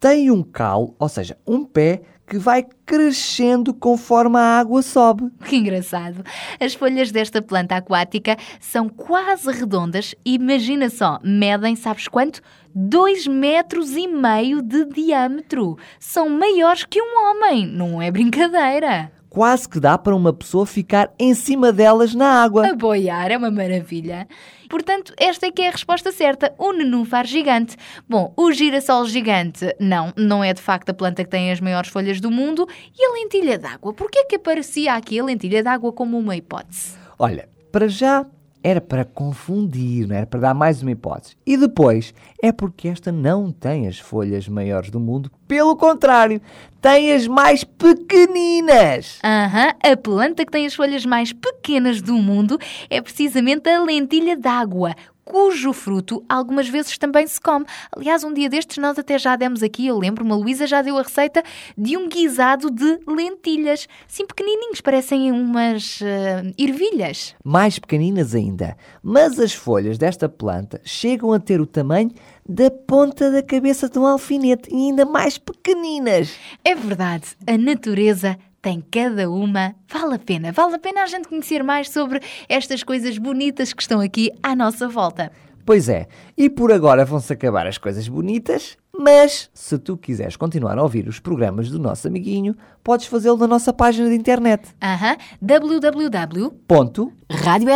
tem 0.00 0.30
um 0.30 0.42
calo, 0.42 0.96
ou 0.98 1.08
seja, 1.08 1.36
um 1.46 1.64
pé 1.64 2.00
que 2.26 2.38
vai 2.38 2.64
crescendo 2.86 3.74
conforme 3.74 4.38
a 4.38 4.58
água 4.58 4.80
sobe. 4.80 5.30
Que 5.44 5.56
engraçado! 5.56 6.24
As 6.58 6.72
folhas 6.72 7.12
desta 7.12 7.42
planta 7.42 7.76
aquática 7.76 8.38
são 8.58 8.88
quase 8.88 9.50
redondas 9.52 10.14
e 10.24 10.34
imagina 10.34 10.88
só, 10.88 11.18
medem, 11.22 11.76
sabes 11.76 12.08
quanto? 12.08 12.40
2 12.74 13.26
metros 13.26 13.96
e 13.96 14.06
meio 14.08 14.62
de 14.62 14.84
diâmetro. 14.86 15.76
São 16.00 16.28
maiores 16.28 16.84
que 16.84 17.00
um 17.00 17.30
homem, 17.30 17.66
não 17.66 18.00
é 18.00 18.10
brincadeira. 18.10 19.12
Quase 19.28 19.66
que 19.68 19.80
dá 19.80 19.96
para 19.96 20.14
uma 20.14 20.32
pessoa 20.32 20.66
ficar 20.66 21.10
em 21.18 21.34
cima 21.34 21.72
delas 21.72 22.14
na 22.14 22.42
água. 22.42 22.68
A 22.68 22.74
boiar 22.74 23.30
é 23.30 23.36
uma 23.36 23.50
maravilha. 23.50 24.28
Portanto, 24.68 25.14
esta 25.18 25.46
é 25.46 25.50
que 25.50 25.62
é 25.62 25.68
a 25.68 25.70
resposta 25.70 26.12
certa, 26.12 26.54
o 26.58 26.72
nenúfar 26.72 27.26
gigante. 27.26 27.76
Bom, 28.08 28.32
o 28.36 28.52
girassol 28.52 29.06
gigante, 29.06 29.74
não, 29.78 30.12
não 30.16 30.44
é 30.44 30.52
de 30.52 30.60
facto 30.60 30.90
a 30.90 30.94
planta 30.94 31.24
que 31.24 31.30
tem 31.30 31.50
as 31.50 31.60
maiores 31.60 31.90
folhas 31.90 32.20
do 32.20 32.30
mundo. 32.30 32.66
E 32.98 33.06
a 33.06 33.12
lentilha 33.12 33.58
d'água? 33.58 33.92
Porquê 33.92 34.20
é 34.20 34.24
que 34.24 34.36
aparecia 34.36 34.94
aqui 34.94 35.18
a 35.18 35.24
lentilha 35.24 35.62
d'água 35.62 35.92
como 35.92 36.18
uma 36.18 36.36
hipótese? 36.36 36.96
Olha, 37.18 37.48
para 37.70 37.88
já 37.88 38.26
era 38.62 38.80
para 38.80 39.04
confundir, 39.04 40.06
não 40.06 40.16
era 40.16 40.26
para 40.26 40.40
dar 40.40 40.54
mais 40.54 40.82
uma 40.82 40.92
hipótese. 40.92 41.36
E 41.44 41.56
depois 41.56 42.14
é 42.42 42.52
porque 42.52 42.88
esta 42.88 43.10
não 43.10 43.50
tem 43.50 43.88
as 43.88 43.98
folhas 43.98 44.48
maiores 44.48 44.90
do 44.90 45.00
mundo, 45.00 45.30
pelo 45.48 45.76
contrário, 45.76 46.40
tem 46.80 47.12
as 47.12 47.26
mais 47.26 47.62
pequeninas. 47.64 49.18
Aham, 49.22 49.74
a 49.82 49.96
planta 49.96 50.44
que 50.44 50.50
tem 50.50 50.66
as 50.66 50.74
folhas 50.74 51.04
mais 51.04 51.32
pequenas 51.32 52.00
do 52.00 52.14
mundo 52.14 52.58
é 52.88 53.00
precisamente 53.00 53.68
a 53.68 53.82
lentilha 53.82 54.36
d'água, 54.36 54.94
cujo 55.24 55.72
fruto 55.72 56.24
algumas 56.28 56.68
vezes 56.68 56.98
também 56.98 57.26
se 57.26 57.40
come. 57.40 57.64
Aliás, 57.96 58.24
um 58.24 58.32
dia 58.32 58.48
destes 58.48 58.78
nós 58.78 58.98
até 58.98 59.18
já 59.18 59.36
demos 59.36 59.62
aqui, 59.62 59.86
eu 59.86 59.98
lembro-me, 59.98 60.32
a 60.32 60.34
Luísa 60.34 60.66
já 60.66 60.82
deu 60.82 60.98
a 60.98 61.02
receita 61.02 61.42
de 61.76 61.96
um 61.96 62.08
guisado 62.08 62.70
de 62.70 63.00
lentilhas. 63.06 63.88
Sim, 64.06 64.26
pequenininhos, 64.26 64.80
parecem 64.80 65.30
umas 65.30 66.00
eh, 66.02 66.52
ervilhas. 66.58 67.34
Mais 67.44 67.78
pequeninas 67.78 68.34
ainda. 68.34 68.76
Mas 69.02 69.38
as 69.38 69.52
folhas 69.52 69.98
desta 69.98 70.28
planta 70.28 70.80
chegam 70.84 71.32
a 71.32 71.40
ter 71.40 71.60
o 71.60 71.66
tamanho 71.66 72.10
da 72.48 72.70
ponta 72.70 73.30
da 73.30 73.42
cabeça 73.42 73.88
de 73.88 73.98
um 73.98 74.06
alfinete 74.06 74.68
e 74.70 74.88
ainda 74.88 75.04
mais 75.04 75.38
pequeninas. 75.38 76.34
É 76.64 76.74
verdade, 76.74 77.36
a 77.46 77.56
natureza 77.56 78.36
tem 78.62 78.80
cada 78.80 79.28
uma. 79.28 79.74
Vale 79.92 80.14
a 80.14 80.18
pena, 80.18 80.52
vale 80.52 80.76
a 80.76 80.78
pena 80.78 81.02
a 81.02 81.06
gente 81.06 81.28
conhecer 81.28 81.62
mais 81.64 81.90
sobre 81.90 82.20
estas 82.48 82.84
coisas 82.84 83.18
bonitas 83.18 83.72
que 83.72 83.82
estão 83.82 84.00
aqui 84.00 84.30
à 84.42 84.54
nossa 84.54 84.88
volta. 84.88 85.32
Pois 85.66 85.88
é, 85.88 86.06
e 86.36 86.48
por 86.48 86.72
agora 86.72 87.04
vão-se 87.04 87.32
acabar 87.32 87.66
as 87.66 87.78
coisas 87.78 88.08
bonitas 88.08 88.76
Mas, 88.96 89.48
se 89.54 89.78
tu 89.78 89.96
quiseres 89.96 90.36
continuar 90.36 90.76
a 90.76 90.82
ouvir 90.82 91.08
os 91.08 91.18
programas 91.18 91.70
do 91.70 91.78
nosso 91.78 92.06
amiguinho, 92.06 92.56
podes 92.82 93.06
fazê-lo 93.06 93.36
na 93.36 93.46
nossa 93.46 93.72
página 93.72 94.08
de 94.08 94.14
internet. 94.14 94.68
Aham, 94.82 95.16
www.pt 95.40 96.56
Ponto, 96.66 97.12
Rádio 97.30 97.68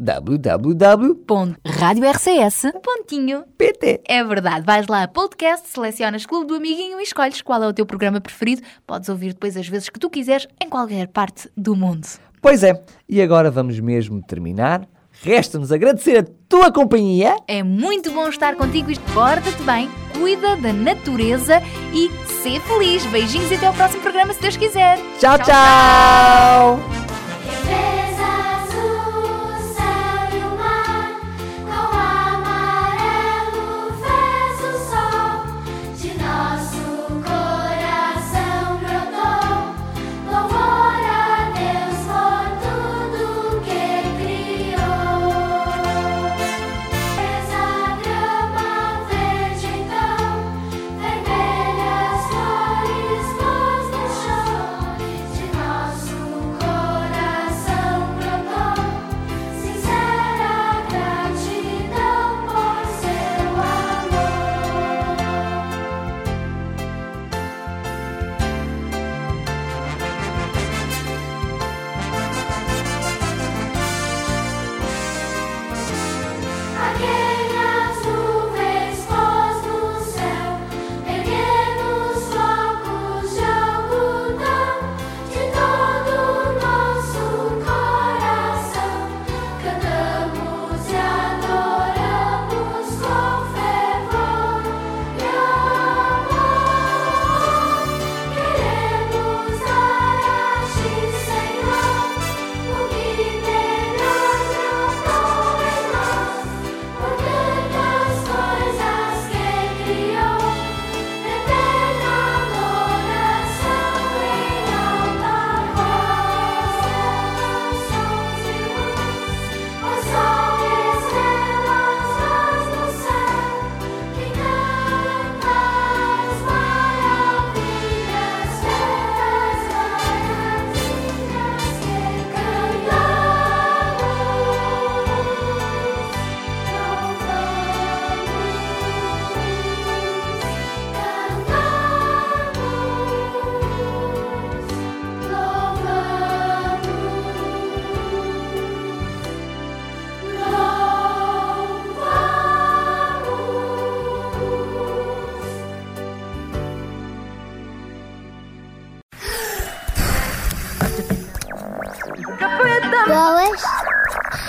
RCS. 0.00 0.20
ponto, 0.20 0.38
www. 0.40 1.14
Ponto. 1.26 1.60
Rádio 1.64 2.04
RCS. 2.10 2.72
Pontinho. 2.82 3.44
PT. 3.56 4.00
É 4.06 4.24
verdade, 4.24 4.64
vais 4.64 4.86
lá 4.86 5.02
a 5.02 5.08
podcast, 5.08 5.68
selecionas 5.68 6.26
Clube 6.26 6.46
do 6.46 6.54
Amiguinho 6.54 6.98
e 7.00 7.02
escolhes 7.02 7.42
qual 7.42 7.62
é 7.62 7.68
o 7.68 7.72
teu 7.72 7.84
programa 7.84 8.20
preferido. 8.20 8.62
Podes 8.86 9.08
ouvir 9.08 9.34
depois 9.34 9.56
as 9.56 9.68
vezes 9.68 9.88
que 9.88 9.98
tu 9.98 10.08
quiseres 10.08 10.48
em 10.62 10.68
qualquer 10.68 11.08
parte 11.08 11.50
do 11.56 11.76
mundo. 11.76 12.06
Pois 12.40 12.62
é, 12.64 12.82
e 13.08 13.20
agora 13.20 13.50
vamos 13.50 13.78
mesmo 13.78 14.22
terminar. 14.22 14.88
Resta-nos 15.22 15.70
agradecer 15.70 16.18
a 16.18 16.24
tua 16.48 16.72
companhia. 16.72 17.36
É 17.46 17.62
muito 17.62 18.10
bom 18.10 18.28
estar 18.28 18.54
contigo 18.56 18.90
e 18.90 18.98
porta-te 19.12 19.62
bem, 19.64 19.90
cuida 20.18 20.56
da 20.56 20.72
natureza 20.72 21.60
e 21.92 22.08
ser 22.42 22.60
feliz. 22.62 23.04
Beijinhos 23.06 23.50
e 23.50 23.54
até 23.56 23.66
ao 23.66 23.74
próximo 23.74 24.02
programa, 24.02 24.32
se 24.32 24.40
Deus 24.40 24.56
quiser. 24.56 24.98
Tchau, 25.18 25.38
tchau. 25.38 26.78
Vês 26.78 26.99